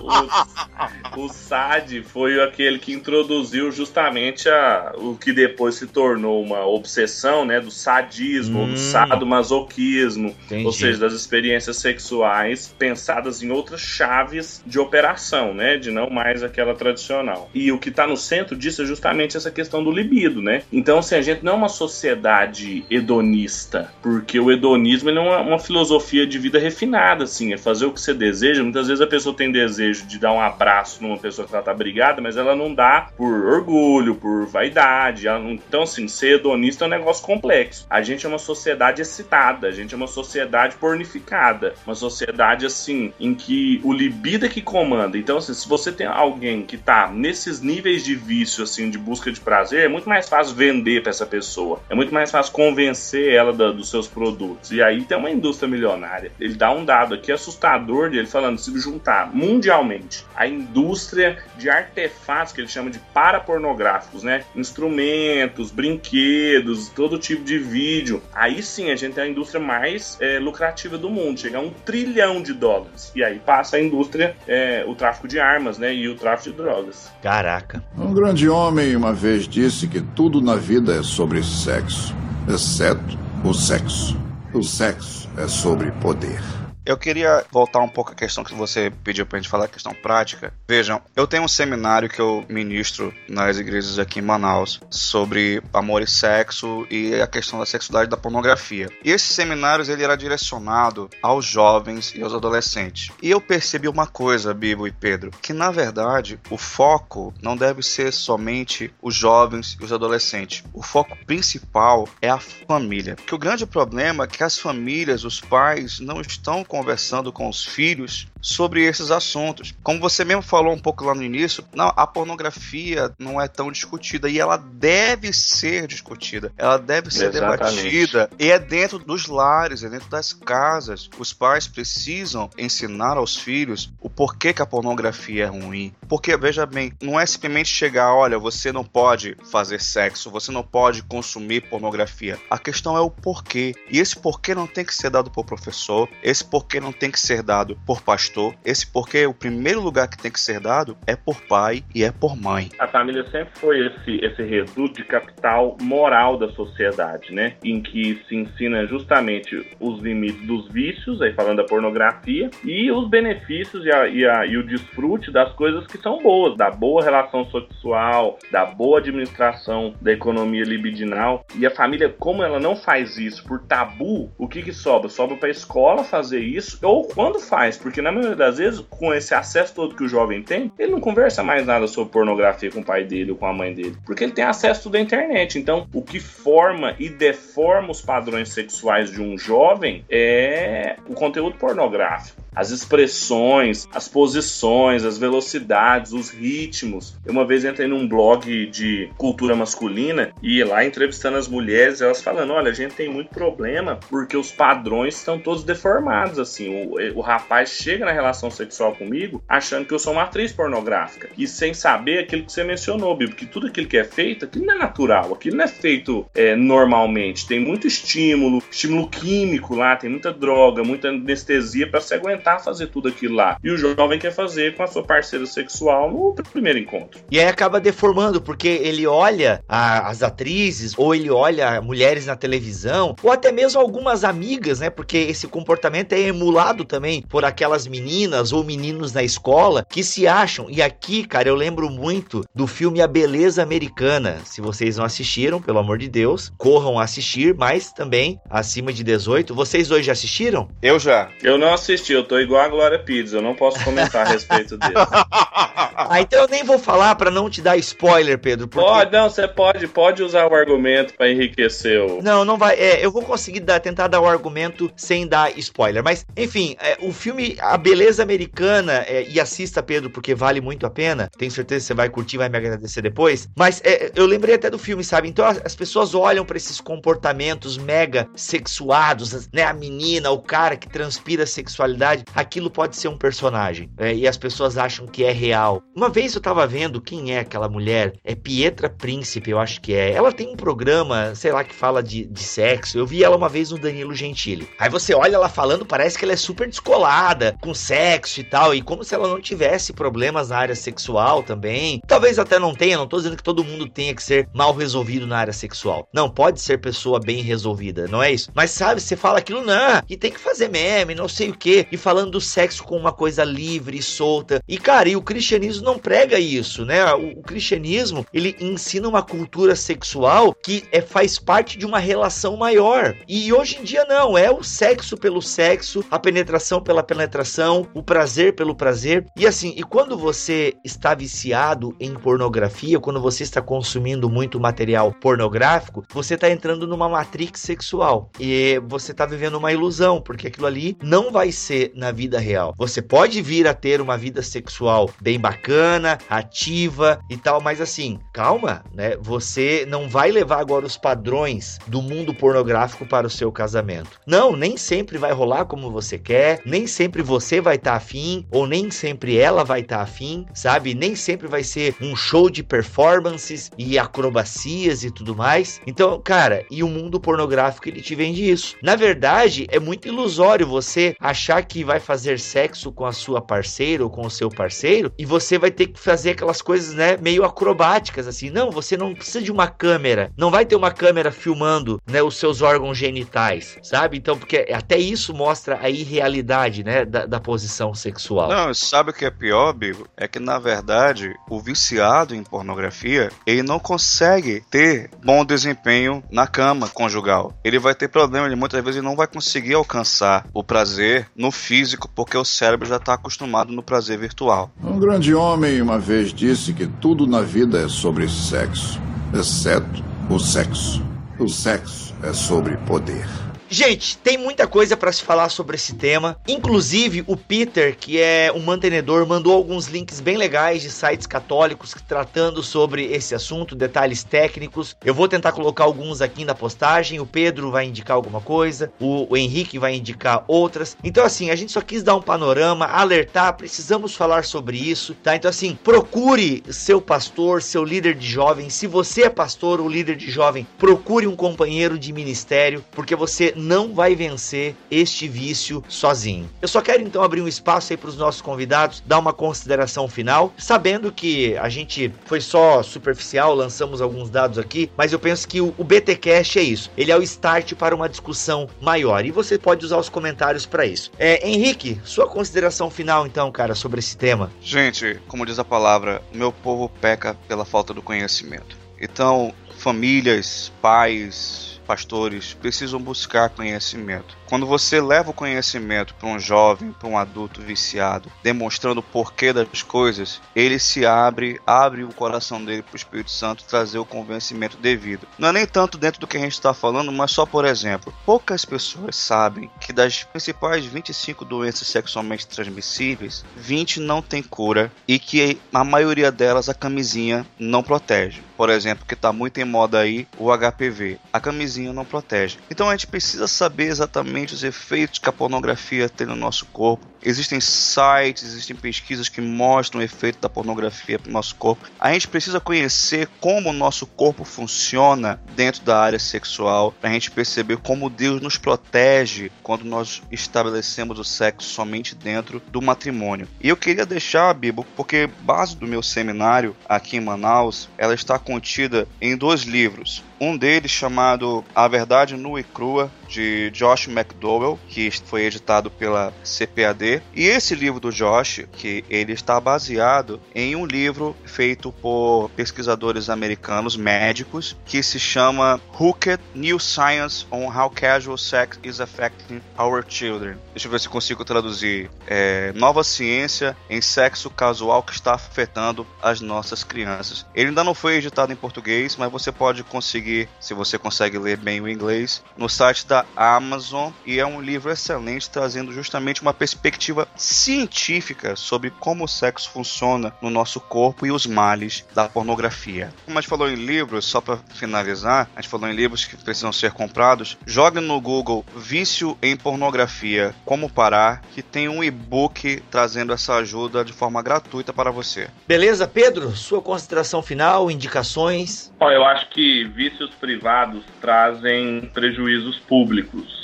[0.00, 6.66] O, o Sade foi aquele que introduziu justamente a, o que depois se tornou uma
[6.66, 10.64] obsessão, né, do sadismo, hum, do sadomasoquismo, entendi.
[10.64, 16.42] ou seja, das experiências sexuais pensadas em outras chaves de operação, né, de não mais
[16.42, 17.50] aquela tradicional.
[17.54, 20.62] E o que está no centro disso é justamente essa questão do libido, né?
[20.72, 26.26] Então, assim, a gente não é uma sociedade hedonista, porque o hedonismo é uma filosofia
[26.26, 28.57] de vida refinada, assim, é fazer o que você deseja.
[28.62, 31.74] Muitas vezes a pessoa tem desejo de dar um abraço numa pessoa que ela tá
[31.74, 35.26] brigada, mas ela não dá por orgulho, por vaidade.
[35.26, 35.52] Não...
[35.52, 37.86] Então, assim, ser hedonista é um negócio complexo.
[37.88, 43.12] A gente é uma sociedade excitada, a gente é uma sociedade pornificada, uma sociedade, assim,
[43.18, 45.18] em que o libido é que comanda.
[45.18, 49.30] Então, assim, se você tem alguém que tá nesses níveis de vício, assim, de busca
[49.30, 51.80] de prazer, é muito mais fácil vender para essa pessoa.
[51.88, 54.72] É muito mais fácil convencer ela da, dos seus produtos.
[54.72, 56.32] E aí tem uma indústria milionária.
[56.40, 61.68] Ele dá um dado aqui assustador dele falando: se juntar mundialmente a indústria indústria de
[61.68, 64.44] artefatos que eles chamam de parapornográficos, né?
[64.54, 68.22] Instrumentos, brinquedos, todo tipo de vídeo.
[68.32, 71.70] Aí sim a gente tem a indústria mais é, lucrativa do mundo, chega a um
[71.70, 73.10] trilhão de dólares.
[73.14, 75.94] E aí passa a indústria, é, o tráfico de armas, né?
[75.94, 77.10] E o tráfico de drogas.
[77.22, 77.82] Caraca.
[77.96, 82.14] Um grande homem uma vez disse que tudo na vida é sobre sexo,
[82.48, 84.16] exceto o sexo.
[84.54, 86.57] O sexo é sobre poder.
[86.88, 89.92] Eu queria voltar um pouco à questão que você pediu pra gente falar, a questão
[89.92, 90.54] prática.
[90.66, 96.00] Vejam, eu tenho um seminário que eu ministro nas igrejas aqui em Manaus sobre amor
[96.00, 98.88] e sexo e a questão da sexualidade da pornografia.
[99.04, 103.12] E esses seminários ele era direcionado aos jovens e aos adolescentes.
[103.22, 107.82] E eu percebi uma coisa, Bibo e Pedro, que na verdade o foco não deve
[107.82, 110.64] ser somente os jovens e os adolescentes.
[110.72, 113.14] O foco principal é a família.
[113.16, 117.64] Porque o grande problema é que as famílias, os pais não estão conversando com os
[117.64, 119.74] filhos sobre esses assuntos.
[119.82, 123.72] Como você mesmo falou um pouco lá no início, não, a pornografia não é tão
[123.72, 127.82] discutida e ela deve ser discutida, ela deve ser Exatamente.
[127.82, 131.10] debatida e é dentro dos lares, é dentro das casas.
[131.18, 135.92] Os pais precisam ensinar aos filhos o porquê que a pornografia é ruim.
[136.08, 140.62] Porque veja bem, não é simplesmente chegar, olha, você não pode fazer sexo, você não
[140.62, 142.38] pode consumir pornografia.
[142.48, 143.74] A questão é o porquê.
[143.90, 147.18] E esse porquê não tem que ser dado por professor, esse porquê não tem que
[147.18, 148.54] ser dado por pastor.
[148.64, 152.12] Esse porquê, o primeiro lugar que tem que ser dado é por pai e é
[152.12, 152.70] por mãe.
[152.78, 157.54] A família sempre foi esse, esse reduto de capital moral da sociedade, né?
[157.64, 163.08] Em que se ensina justamente os limites dos vícios, aí falando da pornografia, e os
[163.08, 167.02] benefícios e, a, e, a, e o desfrute das coisas que são boas, da boa
[167.02, 171.44] relação sexual, da boa administração da economia libidinal.
[171.56, 175.08] E a família, como ela não faz isso por tabu, o que que sobra?
[175.08, 179.12] Sobra para a escola fazer isso, ou quando faz, porque na maioria das vezes, com
[179.12, 182.80] esse acesso todo que o jovem tem, ele não conversa mais nada sobre pornografia com
[182.80, 185.58] o pai dele ou com a mãe dele, porque ele tem acesso tudo à internet.
[185.58, 191.56] Então, o que forma e deforma os padrões sexuais de um jovem é o conteúdo
[191.56, 197.16] pornográfico as expressões, as posições, as velocidades, os ritmos.
[197.24, 202.20] Eu uma vez entrei num blog de cultura masculina e lá entrevistando as mulheres, elas
[202.20, 206.37] falando: olha, a gente tem muito problema porque os padrões estão todos deformados.
[206.42, 210.52] Assim, o, o rapaz chega na relação sexual comigo achando que eu sou uma atriz
[210.52, 214.44] pornográfica e sem saber aquilo que você mencionou, Bibo, que tudo aquilo que é feito,
[214.44, 217.46] aquilo não é natural, aquilo não é feito é, normalmente.
[217.46, 222.88] Tem muito estímulo, estímulo químico lá, tem muita droga, muita anestesia para se aguentar fazer
[222.88, 223.56] tudo aquilo lá.
[223.62, 227.20] E o jovem quer fazer com a sua parceira sexual no primeiro encontro.
[227.30, 232.36] E aí acaba deformando, porque ele olha a- as atrizes, ou ele olha mulheres na
[232.36, 234.90] televisão, ou até mesmo algumas amigas, né?
[234.90, 240.26] Porque esse comportamento é emulado também por aquelas meninas ou meninos na escola que se
[240.26, 240.66] acham.
[240.70, 244.38] E aqui, cara, eu lembro muito do filme A Beleza Americana.
[244.44, 249.54] Se vocês não assistiram, pelo amor de Deus, corram assistir, mas também acima de 18.
[249.54, 250.68] Vocês dois já assistiram?
[250.82, 251.28] Eu já.
[251.42, 254.76] Eu não assisti, eu tô igual a Glória Pires, eu não posso comentar a respeito
[254.78, 254.94] dele.
[254.96, 258.68] Ah, então eu nem vou falar pra não te dar spoiler, Pedro.
[258.68, 258.86] Porque...
[258.88, 262.22] Pode, não, você pode, pode usar o argumento pra enriquecer o.
[262.22, 262.76] Não, não vai.
[262.76, 266.02] É, eu vou conseguir dar- tentar dar o argumento sem dar spoiler.
[266.02, 270.86] Mas, enfim, é, o filme A Beleza Americana, é, e assista, Pedro, porque vale muito
[270.86, 271.28] a pena.
[271.36, 273.48] Tenho certeza que você vai curtir, vai me agradecer depois.
[273.56, 275.28] Mas é, eu lembrei até do filme, sabe?
[275.28, 279.62] Então as, as pessoas olham pra esses comportamentos mega sexuados, né?
[279.64, 283.90] A menina, o cara que transpira sexualidade, aquilo pode ser um personagem.
[283.98, 285.82] é, e as pessoas acham que é real.
[285.94, 289.94] Uma vez eu tava vendo quem é aquela mulher, é Pietra Príncipe, eu acho que
[289.94, 290.12] é.
[290.12, 292.98] Ela tem um programa, sei lá, que fala de, de sexo.
[292.98, 294.68] Eu vi ela uma vez no Danilo Gentili.
[294.78, 298.74] Aí você olha ela falando, parece que ela é super descolada com sexo e tal,
[298.74, 302.00] e como se ela não tivesse problemas na área sexual também.
[302.06, 305.26] Talvez até não tenha, não tô dizendo que todo mundo tenha que ser mal resolvido
[305.26, 306.08] na área sexual.
[306.12, 308.50] Não, pode ser pessoa bem resolvida, não é isso?
[308.54, 311.86] Mas sabe, você fala aquilo, não, e tem que fazer meme, não sei o que,
[311.90, 314.62] e falando do sexo como uma coisa livre e solta.
[314.68, 317.12] E cara, e o cristianismo não prega isso, né?
[317.14, 322.56] O, o cristianismo, ele ensina uma cultura sexual que é, faz parte de uma relação
[322.56, 323.14] maior.
[323.28, 328.02] E hoje em dia não, é o sexo pelo sexo, a penetração pela penetração, o
[328.02, 329.26] prazer pelo prazer.
[329.36, 335.12] E assim, e quando você está viciado em pornografia, quando você está consumindo muito material
[335.12, 338.30] pornográfico, você está entrando numa matrix sexual.
[338.38, 342.74] E você está vivendo uma ilusão, porque aquilo ali não vai ser na vida real.
[342.76, 348.18] Você pode vir a ter uma vida sexual bem bacana, ativa e tal, mas assim,
[348.32, 349.16] calma, né?
[349.20, 354.20] Você não vai levar agora os padrões do mundo pornográfico para o seu casamento.
[354.26, 358.46] Não, nem sempre vai rolar como você quer, nem sempre você vai estar tá afim,
[358.50, 360.94] ou nem sempre ela vai estar tá afim, sabe?
[360.94, 365.80] Nem sempre vai ser um show de performances e acrobacias e tudo mais.
[365.86, 368.76] Então, cara, e o mundo pornográfico ele te vende isso.
[368.82, 374.04] Na verdade, é muito ilusório você achar que vai fazer sexo com a sua parceira
[374.04, 377.44] ou com o seu parceiro e você vai ter que fazer aquelas coisas, né, meio
[377.44, 378.50] acrobáticas assim.
[378.50, 380.32] Não, você não precisa de uma câmera.
[380.36, 384.16] Não vai ter uma câmera filmando, né, os seus órgãos genitais, sabe?
[384.16, 388.48] Então, porque até isso mostra a irrealidade, né, da, da posição sexual.
[388.48, 390.06] Não, sabe o que é pior, Bigo?
[390.16, 396.46] É que na verdade, o viciado em pornografia, ele não consegue ter bom desempenho na
[396.46, 397.52] cama conjugal.
[397.64, 402.08] Ele vai ter problema, ele muitas vezes não vai conseguir alcançar o prazer no físico
[402.14, 404.70] porque o cérebro já está acostumado no prazer virtual.
[404.82, 409.00] Um grande homem uma vez disse que tudo na vida é sobre sexo,
[409.32, 411.02] exceto o sexo.
[411.38, 413.47] O sexo é sobre poder.
[413.70, 416.40] Gente, tem muita coisa para se falar sobre esse tema.
[416.48, 421.94] Inclusive, o Peter, que é um mantenedor, mandou alguns links bem legais de sites católicos
[422.06, 424.96] tratando sobre esse assunto, detalhes técnicos.
[425.04, 427.20] Eu vou tentar colocar alguns aqui na postagem.
[427.20, 430.96] O Pedro vai indicar alguma coisa, o, Henrique vai indicar outras.
[431.04, 435.36] Então, assim, a gente só quis dar um panorama, alertar, precisamos falar sobre isso, tá?
[435.36, 438.70] Então, assim, procure seu pastor, seu líder de jovem.
[438.70, 443.52] Se você é pastor ou líder de jovem, procure um companheiro de ministério, porque você
[443.58, 446.48] não vai vencer este vício sozinho.
[446.62, 450.08] Eu só quero então abrir um espaço aí para os nossos convidados, dar uma consideração
[450.08, 455.46] final, sabendo que a gente foi só superficial, lançamos alguns dados aqui, mas eu penso
[455.46, 456.90] que o, o BTcast é isso.
[456.96, 460.86] Ele é o start para uma discussão maior e você pode usar os comentários para
[460.86, 461.10] isso.
[461.18, 464.50] É, Henrique, sua consideração final então, cara, sobre esse tema.
[464.60, 468.76] Gente, como diz a palavra, meu povo peca pela falta do conhecimento.
[469.00, 474.36] Então, famílias, pais, pastores precisam buscar conhecimento.
[474.46, 479.54] Quando você leva o conhecimento para um jovem, para um adulto viciado, demonstrando o porquê
[479.54, 484.04] das coisas, ele se abre, abre o coração dele para o Espírito Santo trazer o
[484.04, 485.26] convencimento devido.
[485.38, 488.12] Não é nem tanto dentro do que a gente está falando, mas só por exemplo,
[488.26, 495.18] poucas pessoas sabem que das principais 25 doenças sexualmente transmissíveis, 20 não tem cura e
[495.18, 498.42] que a maioria delas a camisinha não protege.
[498.56, 501.18] Por exemplo, que está muito em moda aí o HPV.
[501.32, 502.58] A camisinha não protege.
[502.70, 507.06] Então a gente precisa saber exatamente os efeitos que a pornografia tem no nosso corpo.
[507.22, 511.88] Existem sites, existem pesquisas que mostram o efeito da pornografia para o nosso corpo.
[511.98, 517.12] A gente precisa conhecer como o nosso corpo funciona dentro da área sexual, para a
[517.12, 523.48] gente perceber como Deus nos protege quando nós estabelecemos o sexo somente dentro do matrimônio.
[523.60, 528.38] E eu queria deixar, Bibo, porque base do meu seminário aqui em Manaus, ela está
[528.38, 530.22] contida em dois livros.
[530.40, 536.32] Um deles chamado A Verdade Nua e Crua, de Josh McDowell, que foi editado pela
[536.42, 537.22] CPAD.
[537.34, 543.28] E esse livro do Josh, que ele está baseado em um livro feito por pesquisadores
[543.28, 550.04] americanos médicos, que se chama Hooked New Science on How Casual Sex is Affecting Our
[550.08, 550.56] Children.
[550.72, 552.10] Deixa eu ver se consigo traduzir.
[552.26, 557.44] É, Nova ciência em sexo casual que está afetando as nossas crianças.
[557.54, 561.56] Ele ainda não foi editado em português, mas você pode conseguir se você consegue ler
[561.56, 566.52] bem o inglês, no site da Amazon e é um livro excelente trazendo justamente uma
[566.52, 573.12] perspectiva científica sobre como o sexo funciona no nosso corpo e os males da pornografia.
[573.24, 576.36] Como a gente falou em livros, só para finalizar, a gente falou em livros que
[576.36, 582.82] precisam ser comprados, jogue no Google Vício em Pornografia, Como Parar, que tem um e-book
[582.90, 585.48] trazendo essa ajuda de forma gratuita para você.
[585.66, 586.54] Beleza, Pedro?
[586.54, 588.92] Sua consideração final, indicações?
[589.00, 593.07] Ó, eu acho que vício benefícios privados trazem prejuízos públicos.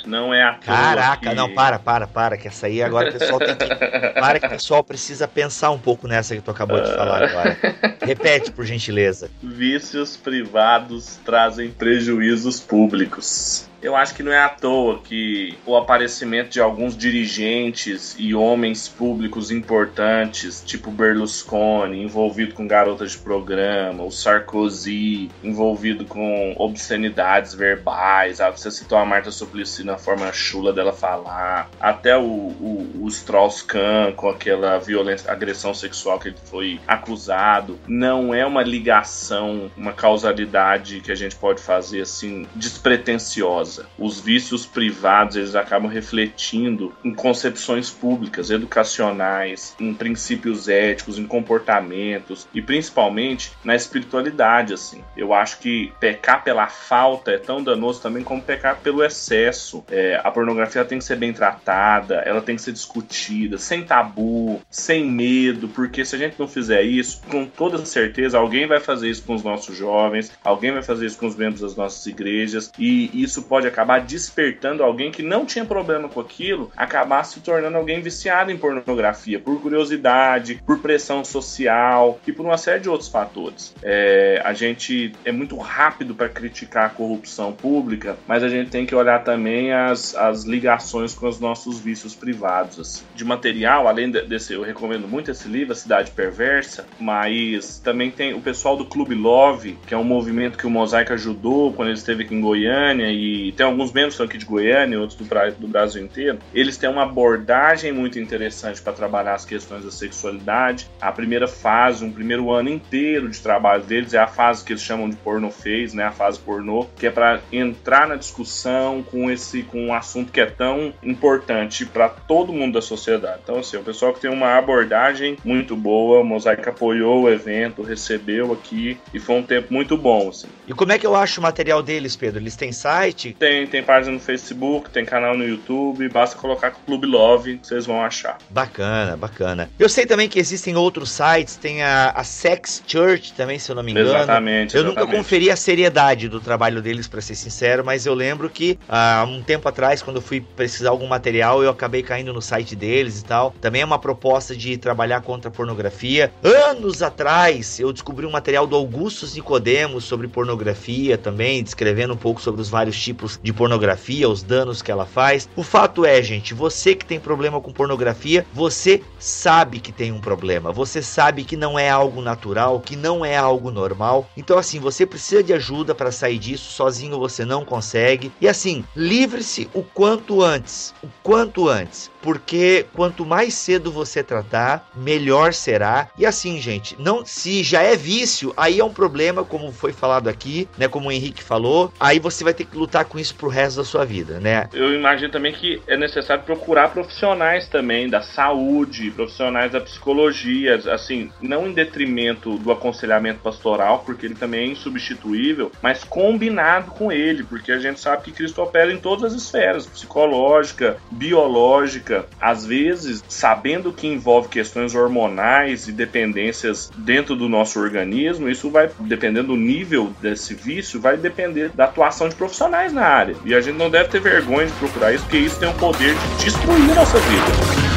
[0.05, 1.35] Não é a Caraca, que...
[1.35, 3.65] não, para, para, para, que essa aí agora o pessoal tem que.
[4.19, 7.57] Para que o pessoal precisa pensar um pouco nessa que tu acabou de falar agora.
[8.01, 9.29] Repete, por gentileza.
[9.41, 13.67] Vícios privados trazem prejuízos públicos.
[13.85, 18.87] Eu acho que não é à toa que o aparecimento de alguns dirigentes e homens
[18.87, 28.41] públicos importantes, tipo Berlusconi, envolvido com garotas de programa, o Sarkozy, envolvido com obscenidades verbais,
[28.41, 33.07] ah, você citou a Marta Suplicy na forma chula dela falar, até o, o, o
[33.07, 39.93] Strauss-Kahn com aquela violência, agressão sexual que ele foi acusado, não é uma ligação, uma
[39.93, 47.13] causalidade que a gente pode fazer assim despretensiosa Os vícios privados, eles acabam refletindo em
[47.13, 55.03] concepções públicas, educacionais, em princípios éticos, em comportamentos e principalmente na espiritualidade, assim.
[55.15, 59.83] Eu acho que pecar pela falta é tão danoso também como pecar pelo excesso.
[59.89, 64.61] É, a pornografia tem que ser bem tratada, ela tem que ser discutida, sem tabu,
[64.69, 69.09] sem medo, porque se a gente não fizer isso, com toda certeza alguém vai fazer
[69.09, 72.71] isso com os nossos jovens, alguém vai fazer isso com os membros das nossas igrejas,
[72.77, 77.77] e isso pode acabar despertando alguém que não tinha problema com aquilo, acabar se tornando
[77.77, 83.09] alguém viciado em pornografia, por curiosidade, por pressão social e por uma série de outros
[83.09, 83.73] fatores.
[83.83, 88.85] É, a gente é muito rápido para criticar a corrupção pública, mas a gente tem
[88.85, 92.79] que olhar também as, as ligações com os nossos vícios privados.
[92.79, 93.03] Assim.
[93.13, 98.33] De material, além desse, eu recomendo muito esse livro, A Cidade Perversa, mas também tem
[98.33, 101.97] o pessoal do Clube Love, que é um movimento que o Mosaico ajudou quando ele
[101.97, 105.25] esteve aqui em Goiânia, e tem alguns membros aqui de Goiânia, outros do,
[105.59, 106.39] do Brasil inteiro.
[106.53, 110.89] Eles têm uma abordagem muito interessante para trabalhar as questões da sexualidade.
[110.99, 114.81] A primeira fase, um primeiro ano inteiro de trabalho deles é a fase que eles
[114.81, 116.05] chamam de porno phase, né?
[116.05, 120.39] A fase pornô, que é para entrar na discussão com esse com um assunto que
[120.39, 123.39] é tão importante para todo mundo da sociedade.
[123.43, 127.81] Então, assim, o pessoal que tem uma abordagem muito boa, o Mosaic apoiou o evento,
[127.81, 130.47] recebeu aqui e foi um tempo muito bom, assim.
[130.67, 132.39] E como é que eu acho o material deles, Pedro?
[132.39, 133.34] Eles têm site?
[133.37, 138.01] Tem, tem página no Facebook, tem canal no YouTube, basta colocar Clube Love, vocês vão
[138.01, 138.37] achar.
[138.49, 139.69] Bacana, bacana.
[139.77, 143.75] Eu sei também que existem outros sites, tem a, a Sex Church também, se eu
[143.75, 144.09] não me engano.
[144.09, 144.75] Exatamente.
[144.75, 145.05] Eu exatamente.
[145.05, 149.25] nunca conferi a seriedade do trabalho deles, para ser sincero, mas eu lembro que há
[149.27, 153.19] um tempo atrás, quando eu fui precisar algum material, eu acabei caindo no site deles
[153.19, 153.53] e tal.
[153.59, 156.31] Também é uma proposta de trabalhar contra a pornografia.
[156.41, 162.41] Anos atrás, eu descobri um material do Augustus Nicodemos sobre pornografia também, descrevendo um pouco
[162.41, 165.49] sobre os vários tipos de pornografia, os danos que ela faz.
[165.55, 170.19] O fato é, gente, você que tem problema com pornografia, você sabe que tem um
[170.19, 170.71] problema.
[170.71, 174.29] Você sabe que não é algo natural, que não é algo normal.
[174.35, 176.71] Então, assim, você precisa de ajuda para sair disso.
[176.71, 178.31] Sozinho você não consegue.
[178.39, 180.93] E assim, livre-se o quanto antes.
[181.03, 186.09] O quanto antes porque quanto mais cedo você tratar, melhor será.
[186.17, 190.27] E assim, gente, não se já é vício, aí é um problema, como foi falado
[190.27, 193.47] aqui, né, como o Henrique falou, aí você vai ter que lutar com isso pro
[193.47, 194.69] resto da sua vida, né?
[194.73, 201.31] Eu imagino também que é necessário procurar profissionais também da saúde, profissionais da psicologia, assim,
[201.41, 207.43] não em detrimento do aconselhamento pastoral, porque ele também é insubstituível, mas combinado com ele,
[207.43, 213.23] porque a gente sabe que Cristo opera em todas as esferas, psicológica, biológica, às vezes,
[213.27, 219.55] sabendo que envolve questões hormonais e dependências dentro do nosso organismo, isso vai, dependendo do
[219.55, 223.35] nível desse vício, vai depender da atuação de profissionais na área.
[223.45, 226.15] E a gente não deve ter vergonha de procurar isso, porque isso tem o poder
[226.37, 227.95] de destruir a nossa vida.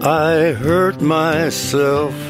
[0.00, 2.27] I hurt myself.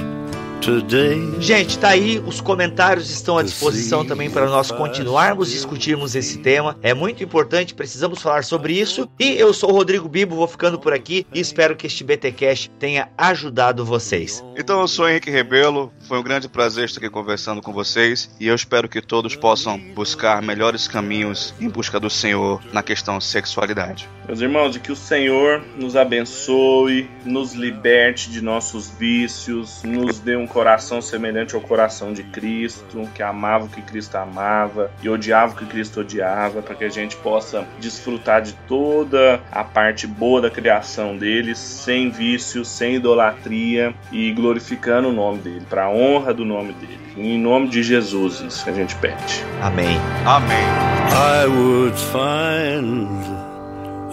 [1.40, 6.76] Gente, tá aí, os comentários estão à disposição também para nós continuarmos discutirmos esse tema.
[6.82, 9.08] É muito importante, precisamos falar sobre isso.
[9.18, 12.70] E eu sou o Rodrigo Bibo, vou ficando por aqui e espero que este BTcast
[12.78, 14.44] tenha ajudado vocês.
[14.56, 18.46] Então eu sou Henrique Rebelo, foi um grande prazer estar aqui conversando com vocês e
[18.46, 24.06] eu espero que todos possam buscar melhores caminhos em busca do Senhor na questão sexualidade.
[24.28, 30.46] Meus irmãos, que o Senhor nos abençoe, nos liberte de nossos vícios, nos dê um
[30.46, 35.56] coração semelhante ao coração de Cristo, que amava o que Cristo amava e odiava o
[35.56, 40.50] que Cristo odiava, para que a gente possa desfrutar de toda a parte boa da
[40.50, 46.44] criação dele, sem vícios, sem idolatria e glorificando o nome dele, para a honra do
[46.44, 47.00] nome dele.
[47.16, 49.42] Em nome de Jesus, isso que a gente pede.
[49.62, 49.98] Amém.
[50.26, 50.66] Amém.
[51.10, 53.37] I would find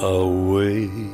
[0.01, 1.04] a way.